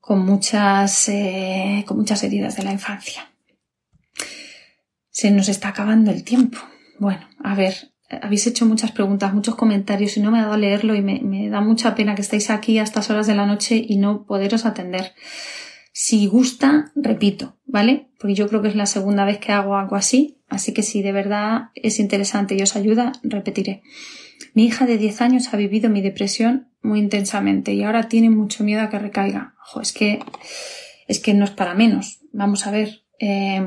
[0.00, 3.30] con muchas, eh, con muchas heridas de la infancia.
[5.10, 6.58] Se nos está acabando el tiempo.
[6.98, 10.58] Bueno, a ver, habéis hecho muchas preguntas, muchos comentarios y no me ha dado a
[10.58, 13.82] leerlo y me, da mucha pena que estéis aquí a estas horas de la noche
[13.86, 15.12] y no poderos atender.
[15.92, 18.08] Si gusta, repito, ¿vale?
[18.18, 21.02] Porque yo creo que es la segunda vez que hago algo así, así que si
[21.02, 23.82] de verdad es interesante y os ayuda, repetiré.
[24.54, 28.64] Mi hija de 10 años ha vivido mi depresión muy intensamente y ahora tiene mucho
[28.64, 29.54] miedo a que recaiga.
[29.66, 30.20] Ojo, es que,
[31.06, 32.20] es que no es para menos.
[32.32, 33.02] Vamos a ver.
[33.20, 33.64] Eh,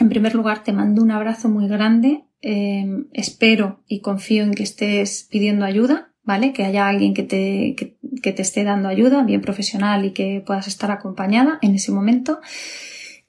[0.00, 4.64] en primer lugar, te mando un abrazo muy grande Em, espero y confío en que
[4.64, 6.52] estés pidiendo ayuda, ¿vale?
[6.52, 10.68] Que haya alguien que te, que, te esté dando ayuda, bien profesional y que puedas
[10.68, 12.40] estar acompañada en ese momento.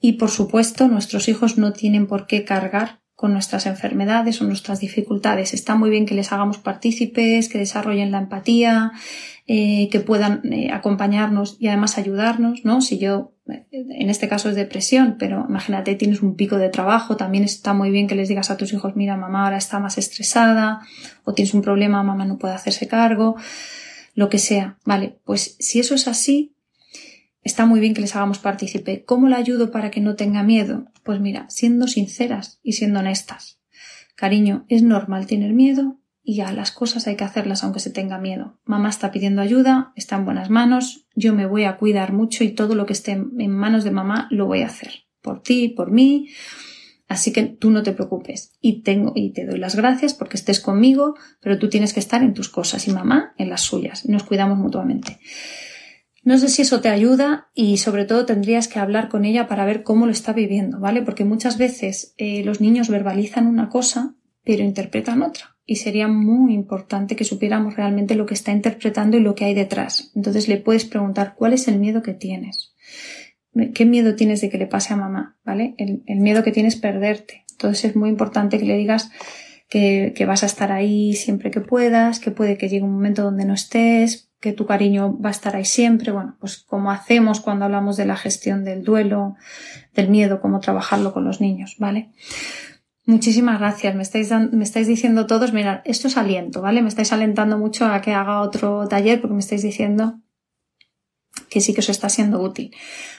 [0.02, 4.80] Y por supuesto, nuestros hijos no tienen por qué cargar con nuestras enfermedades o nuestras
[4.80, 5.56] dificultades.
[5.56, 8.92] Está muy bien que les hagamos partícipes, que desarrollen la empatía,
[9.48, 12.82] eh, que puedan eh, acompañarnos y además ayudarnos, ¿no?
[12.82, 17.18] Si yo, eh, en este caso es depresión, pero imagínate, tienes un pico de trabajo,
[17.18, 19.98] también está muy bien que les digas a tus hijos, mira, mamá ahora está más
[19.98, 20.82] estresada,
[21.24, 23.38] o tienes un problema, mamá no puede hacerse cargo,
[24.14, 24.78] lo que sea.
[24.86, 26.55] Vale, pues si eso es así,
[27.46, 29.06] está muy bien que les hagamos partícipe.
[29.06, 30.92] ¿Cómo la ayudo para que no tenga miedo?
[31.04, 33.62] Pues mira, siendo sinceras y siendo honestas.
[34.16, 38.18] Cariño, es normal tener miedo, y ya las cosas hay que hacerlas aunque se tenga
[38.18, 38.60] miedo.
[38.66, 42.50] Mamá está pidiendo ayuda, está en buenas manos, yo me voy a cuidar mucho y
[42.50, 45.06] todo lo que esté en manos de mamá lo voy a hacer.
[45.22, 46.30] Por ti, por mí.
[47.08, 48.54] Así que tú no te preocupes.
[48.60, 52.24] Y tengo, y te doy las gracias porque estés conmigo, pero tú tienes que estar
[52.24, 54.10] en tus cosas y mamá en las suyas.
[54.10, 55.20] Nos cuidamos mutuamente.
[56.26, 59.64] No sé si eso te ayuda y sobre todo tendrías que hablar con ella para
[59.64, 61.02] ver cómo lo está viviendo, ¿vale?
[61.02, 64.16] Porque muchas veces eh, los niños verbalizan una cosa
[64.46, 69.22] pero interpretan otra y sería muy importante que supiéramos realmente lo que está interpretando y
[69.22, 70.12] lo que hay detrás.
[70.16, 72.74] Entonces le puedes preguntar cuál es el miedo que tienes.
[73.74, 75.38] ¿Qué miedo tienes de que le pase a mamá?
[75.44, 75.74] ¿Vale?
[75.78, 77.46] El, miedo que tienes perderte.
[77.52, 79.10] Entonces es muy importante que le digas
[79.68, 83.46] que, vas a estar ahí siempre que puedas, que puede que llegue un momento donde
[83.46, 86.12] no estés, tu cariño va a estar ahí siempre.
[86.12, 89.36] Bueno, pues como hacemos cuando hablamos de la gestión del duelo,
[89.94, 92.12] del miedo, cómo trabajarlo con los niños, ¿vale?
[93.06, 93.96] Muchísimas gracias.
[93.96, 96.82] Me estáis, me estáis diciendo todos, mirad, esto es aliento, ¿vale?
[96.82, 100.20] Me estáis alentando mucho a que haga otro taller porque me estáis diciendo
[101.50, 102.74] que sí que os está siendo útil.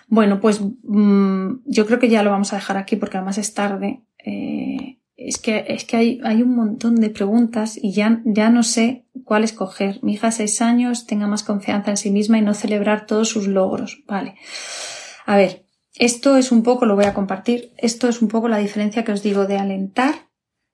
[0.09, 3.55] Bueno, pues mm, yo creo que ya lo vamos a dejar aquí porque además es
[3.55, 4.03] tarde.
[4.25, 4.76] Eh,
[5.17, 9.07] es que, es que hay, hay, un montón de preguntas y ya, ya no sé
[9.25, 9.99] cuál escoger.
[10.03, 13.49] Mi hija, seis años, tenga más confianza en sí misma y no celebrar todos sus
[13.49, 14.03] logros.
[14.07, 14.35] Vale.
[15.25, 15.65] A ver,
[15.95, 19.13] esto es un poco, lo voy a compartir, esto es un poco la diferencia que
[19.13, 20.29] os digo de alentar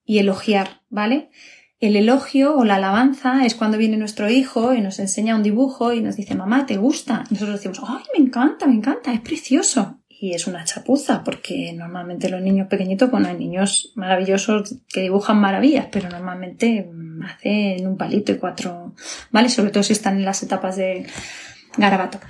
[0.04, 1.30] y elogiar, ¿vale?
[1.78, 5.92] El elogio o la alabanza es cuando viene nuestro hijo y nos enseña un dibujo
[5.92, 7.24] y nos dice, mamá, ¿te gusta?
[7.30, 10.00] Y nosotros decimos, ay, me encanta, me encanta, es precioso.
[10.22, 15.40] Y es una chapuza, porque normalmente los niños pequeñitos, bueno, hay niños maravillosos que dibujan
[15.40, 16.88] maravillas, pero normalmente
[17.24, 18.94] hacen un palito y cuatro,
[19.32, 19.48] ¿vale?
[19.48, 21.08] Sobre todo si están en las etapas de
[21.76, 22.20] garabato.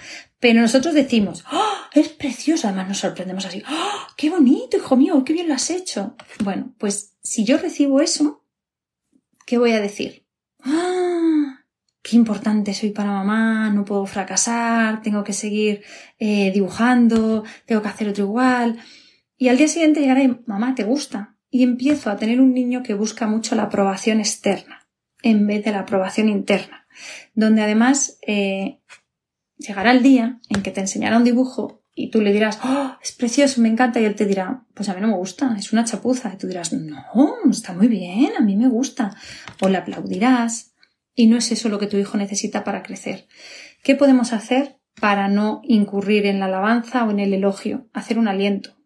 [0.41, 5.23] Pero nosotros decimos, ¡Oh, es precioso, además nos sorprendemos así, ¡Oh, qué bonito, hijo mío,
[5.23, 6.17] qué bien lo has hecho.
[6.43, 8.43] Bueno, pues si yo recibo eso,
[9.45, 10.25] ¿qué voy a decir?
[10.65, 10.92] ¡Ah!
[12.03, 15.83] Qué importante soy para mamá, no puedo fracasar, tengo que seguir
[16.19, 18.79] eh, dibujando, tengo que hacer otro igual.
[19.37, 21.37] Y al día siguiente llegará y, mamá, ¿te gusta?
[21.51, 24.89] Y empiezo a tener un niño que busca mucho la aprobación externa
[25.23, 26.87] en vez de la aprobación interna,
[27.35, 28.81] donde además eh,
[29.57, 33.13] llegará el día en que te enseñará un dibujo y tú le dirás, oh, es
[33.13, 35.85] precioso, me encanta, y él te dirá, pues a mí no me gusta, es una
[35.85, 36.33] chapuza.
[36.33, 37.05] Y tú dirás, no,
[37.51, 39.15] está muy bien, a mí me gusta.
[39.61, 40.72] O le aplaudirás,
[41.15, 43.27] y no es eso lo que tu hijo necesita para crecer.
[43.83, 47.89] ¿Qué podemos hacer para no incurrir en la alabanza o en el elogio?
[47.93, 48.77] Hacer un aliento.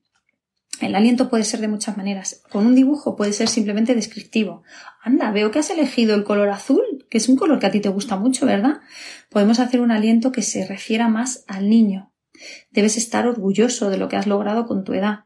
[0.80, 2.42] El aliento puede ser de muchas maneras.
[2.50, 4.62] Con un dibujo puede ser simplemente descriptivo.
[5.02, 7.80] Anda, veo que has elegido el color azul, que es un color que a ti
[7.80, 8.80] te gusta mucho, ¿verdad?
[9.30, 12.12] Podemos hacer un aliento que se refiera más al niño.
[12.70, 15.20] Debes estar orgulloso de lo que has logrado con tu edad.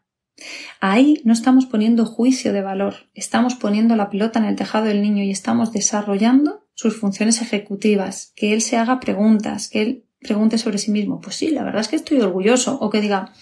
[0.81, 5.03] Ahí no estamos poniendo juicio de valor, estamos poniendo la pelota en el tejado del
[5.03, 10.57] niño y estamos desarrollando sus funciones ejecutivas, que él se haga preguntas, que él pregunte
[10.57, 11.21] sobre sí mismo.
[11.21, 13.35] Pues sí, la verdad es que estoy orgulloso o que diga,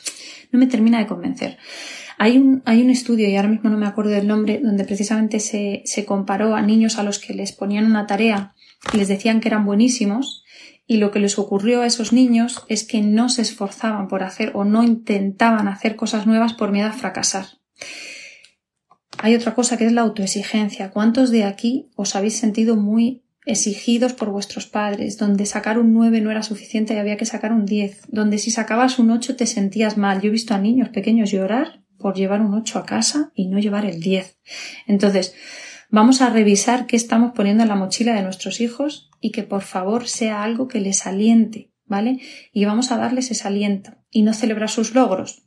[0.51, 1.57] no me termina de convencer.
[2.19, 5.39] Hay un, hay un estudio, y ahora mismo no me acuerdo del nombre, donde precisamente
[5.39, 8.55] se, se comparó a niños a los que les ponían una tarea
[8.93, 10.43] y les decían que eran buenísimos
[10.89, 14.51] y lo que les ocurrió a esos niños es que no se esforzaban por hacer
[14.57, 17.47] o no intentaban hacer cosas nuevas por miedo a fracasar.
[19.19, 20.91] Hay otra cosa que es la autoexigencia.
[20.91, 26.21] ¿Cuántos de aquí os habéis sentido muy exigidos por vuestros padres, donde sacar un 9
[26.21, 29.47] no era suficiente y había que sacar un 10, donde si sacabas un 8 te
[29.47, 30.21] sentías mal.
[30.21, 33.59] Yo he visto a niños pequeños llorar por llevar un 8 a casa y no
[33.59, 34.39] llevar el 10.
[34.87, 35.35] Entonces,
[35.89, 39.63] vamos a revisar qué estamos poniendo en la mochila de nuestros hijos y que por
[39.63, 42.21] favor sea algo que les aliente, ¿vale?
[42.53, 45.47] Y vamos a darles ese aliento y no celebrar sus logros.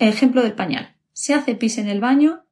[0.00, 0.96] Ejemplo del pañal.
[1.12, 2.44] Se hace pis en el baño.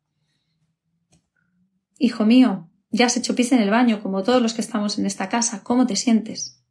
[1.99, 5.07] Hijo mío, ya has hecho pis en el baño, como todos los que estamos en
[5.07, 6.63] esta casa, ¿cómo te sientes?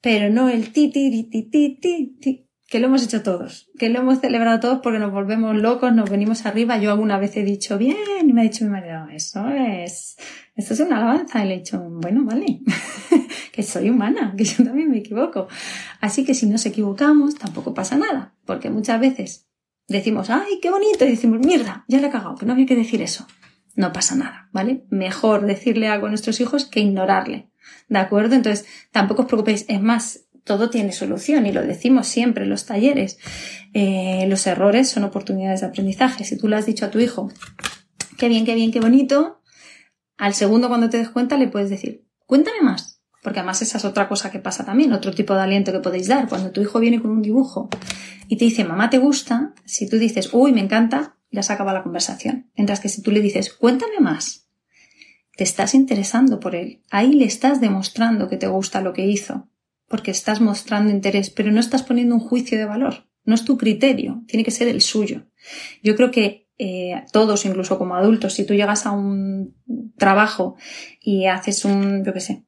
[0.00, 3.88] Pero no el ti, ti, ti, ti, ti, ti, que lo hemos hecho todos, que
[3.88, 6.78] lo hemos celebrado todos porque nos volvemos locos, nos venimos arriba.
[6.78, 10.16] Yo alguna vez he dicho bien y me ha dicho mi marido, eso es,
[10.54, 11.44] esto es una alabanza.
[11.44, 12.60] Y le he dicho, bueno, vale,
[13.52, 15.48] que soy humana, que yo también me equivoco.
[16.00, 19.46] Así que si nos equivocamos, tampoco pasa nada, porque muchas veces
[19.86, 22.76] decimos, ay, qué bonito, y decimos, mierda, ya le he cagado, que no había que
[22.76, 23.26] decir eso
[23.76, 24.84] no pasa nada, ¿vale?
[24.90, 27.50] Mejor decirle algo a nuestros hijos que ignorarle,
[27.88, 28.34] ¿de acuerdo?
[28.34, 32.66] Entonces, tampoco os preocupéis, es más, todo tiene solución y lo decimos siempre en los
[32.66, 33.18] talleres.
[33.74, 36.24] Eh, los errores son oportunidades de aprendizaje.
[36.24, 37.30] Si tú le has dicho a tu hijo,
[38.16, 39.42] qué bien, qué bien, qué bonito,
[40.16, 43.02] al segundo cuando te des cuenta le puedes decir, cuéntame más.
[43.22, 46.06] Porque además esa es otra cosa que pasa también, otro tipo de aliento que podéis
[46.06, 46.28] dar.
[46.28, 47.68] Cuando tu hijo viene con un dibujo
[48.28, 49.52] y te dice, mamá, ¿te gusta?
[49.64, 52.50] Si tú dices, uy, me encanta, ya se acaba la conversación.
[52.56, 54.48] Mientras que si tú le dices, cuéntame más,
[55.36, 56.82] te estás interesando por él.
[56.90, 59.50] Ahí le estás demostrando que te gusta lo que hizo,
[59.86, 63.06] porque estás mostrando interés, pero no estás poniendo un juicio de valor.
[63.24, 65.26] No es tu criterio, tiene que ser el suyo.
[65.82, 69.54] Yo creo que eh, todos, incluso como adultos, si tú llegas a un
[69.98, 70.56] trabajo
[71.00, 72.46] y haces un, yo qué sé,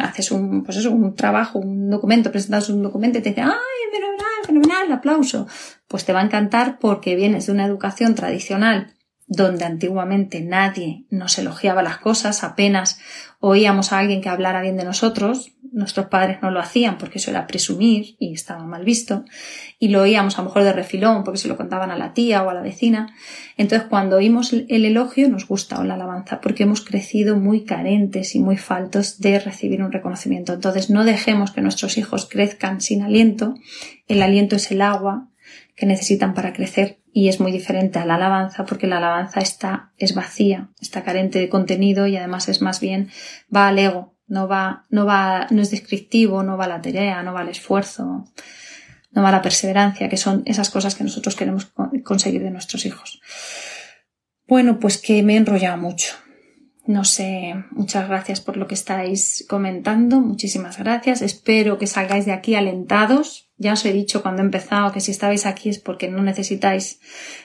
[0.00, 3.92] haces un, pues eso, un trabajo, un documento, presentas un documento y te dicen, ¡ay,
[3.92, 5.46] fenomenal, fenomenal, aplauso!
[5.86, 8.94] Pues te va a encantar porque vienes de una educación tradicional
[9.28, 12.98] donde antiguamente nadie nos elogiaba las cosas, apenas
[13.40, 17.30] oíamos a alguien que hablara bien de nosotros, nuestros padres no lo hacían porque eso
[17.30, 19.24] era presumir y estaba mal visto,
[19.78, 22.42] y lo oíamos a lo mejor de refilón porque se lo contaban a la tía
[22.42, 23.14] o a la vecina.
[23.56, 28.34] Entonces cuando oímos el elogio nos gusta o la alabanza porque hemos crecido muy carentes
[28.34, 30.52] y muy faltos de recibir un reconocimiento.
[30.52, 33.54] Entonces no dejemos que nuestros hijos crezcan sin aliento.
[34.08, 35.28] El aliento es el agua
[35.76, 39.92] que necesitan para crecer y es muy diferente a la alabanza porque la alabanza está,
[39.96, 43.10] es vacía, está carente de contenido y además es más bien,
[43.54, 47.32] va al ego, no va, no va, no es descriptivo, no va la tarea, no
[47.32, 48.24] va al esfuerzo,
[49.10, 51.72] no va la perseverancia, que son esas cosas que nosotros queremos
[52.04, 53.20] conseguir de nuestros hijos.
[54.46, 56.14] Bueno, pues que me he enrollado mucho.
[56.86, 61.20] No sé, muchas gracias por lo que estáis comentando, muchísimas gracias.
[61.20, 65.10] Espero que salgáis de aquí alentados ya os he dicho cuando he empezado que si
[65.10, 67.00] estabais aquí es porque no necesitáis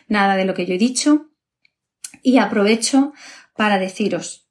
[0.08, 1.32] nada de lo que yo he dicho.
[2.22, 3.14] Y aprovecho
[3.58, 4.43] para deciros,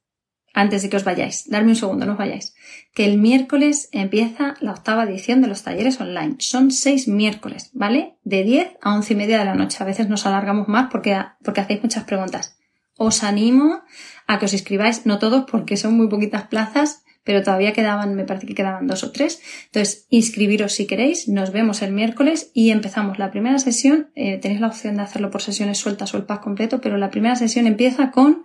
[0.53, 2.53] antes de que os vayáis, darme un segundo, no os vayáis,
[2.93, 6.35] que el miércoles empieza la octava edición de los talleres online.
[6.39, 8.17] Son seis miércoles, ¿vale?
[8.23, 9.77] De 10 a once y media de la noche.
[9.81, 12.55] A veces nos alargamos más porque, porque hacéis muchas preguntas.
[12.95, 13.81] Os animo
[14.27, 18.25] a que os inscribáis, no todos porque son muy poquitas plazas, pero todavía quedaban, me
[18.25, 19.41] parece que quedaban dos o tres.
[19.65, 24.11] Entonces, inscribiros si queréis, nos vemos el miércoles y empezamos la primera sesión.
[24.15, 27.09] Eh, tenéis la opción de hacerlo por sesiones sueltas o el pack completo, pero la
[27.09, 28.43] primera sesión empieza con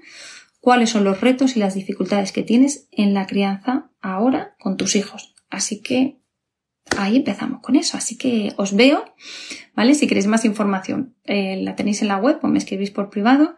[0.61, 4.97] cuáles son los retos y las dificultades que tienes en la crianza ahora con tus
[4.97, 5.35] hijos.
[5.51, 6.21] Así que
[6.97, 7.97] ahí empezamos con eso.
[7.97, 9.05] Así que os veo,
[9.75, 9.95] ¿vale?
[9.95, 13.57] Si queréis más información, eh, la tenéis en la web o me escribís por privado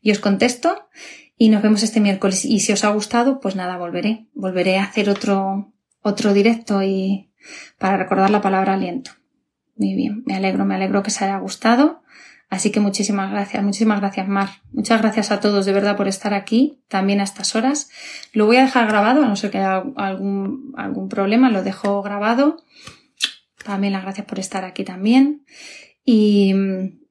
[0.00, 0.88] y os contesto.
[1.36, 2.44] Y nos vemos este miércoles.
[2.44, 4.26] Y si os ha gustado, pues nada, volveré.
[4.34, 5.72] Volveré a hacer otro,
[6.02, 7.30] otro directo y
[7.78, 9.12] para recordar la palabra aliento.
[9.76, 12.02] Muy bien, me alegro, me alegro que os haya gustado.
[12.50, 14.48] Así que muchísimas gracias, muchísimas gracias Mar.
[14.72, 17.88] Muchas gracias a todos de verdad por estar aquí, también a estas horas.
[18.32, 22.02] Lo voy a dejar grabado, a no ser que haya algún, algún problema, lo dejo
[22.02, 22.56] grabado.
[23.64, 25.46] También las gracias por estar aquí también.
[26.04, 26.52] Y,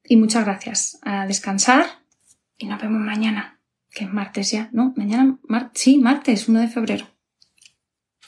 [0.03, 0.99] y muchas gracias.
[1.03, 1.85] A descansar
[2.57, 3.61] y nos vemos mañana,
[3.91, 4.93] que es martes ya, ¿no?
[4.97, 7.07] Mañana, mar sí, martes, 1 de febrero.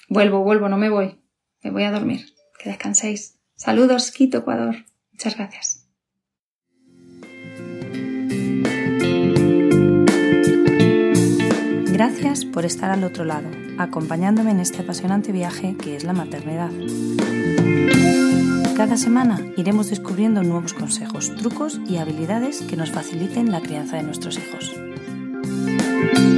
[0.07, 1.19] Vuelvo, vuelvo, no me voy.
[1.61, 2.25] Me voy a dormir.
[2.57, 3.37] Que descanséis.
[3.55, 4.85] Saludos, Quito, Ecuador.
[5.11, 5.80] Muchas gracias.
[12.03, 13.47] Gracias por estar al otro lado,
[13.77, 16.71] acompañándome en este apasionante viaje que es la maternidad.
[18.75, 24.01] Cada semana iremos descubriendo nuevos consejos, trucos y habilidades que nos faciliten la crianza de
[24.01, 24.73] nuestros hijos.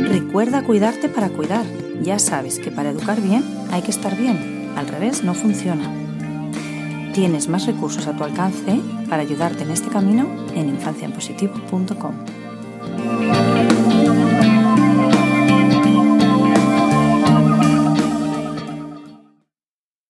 [0.09, 1.65] Recuerda cuidarte para cuidar.
[2.01, 4.73] Ya sabes que para educar bien hay que estar bien.
[4.75, 5.89] Al revés no funciona.
[7.13, 12.15] Tienes más recursos a tu alcance para ayudarte en este camino en infanciaenpositivo.com.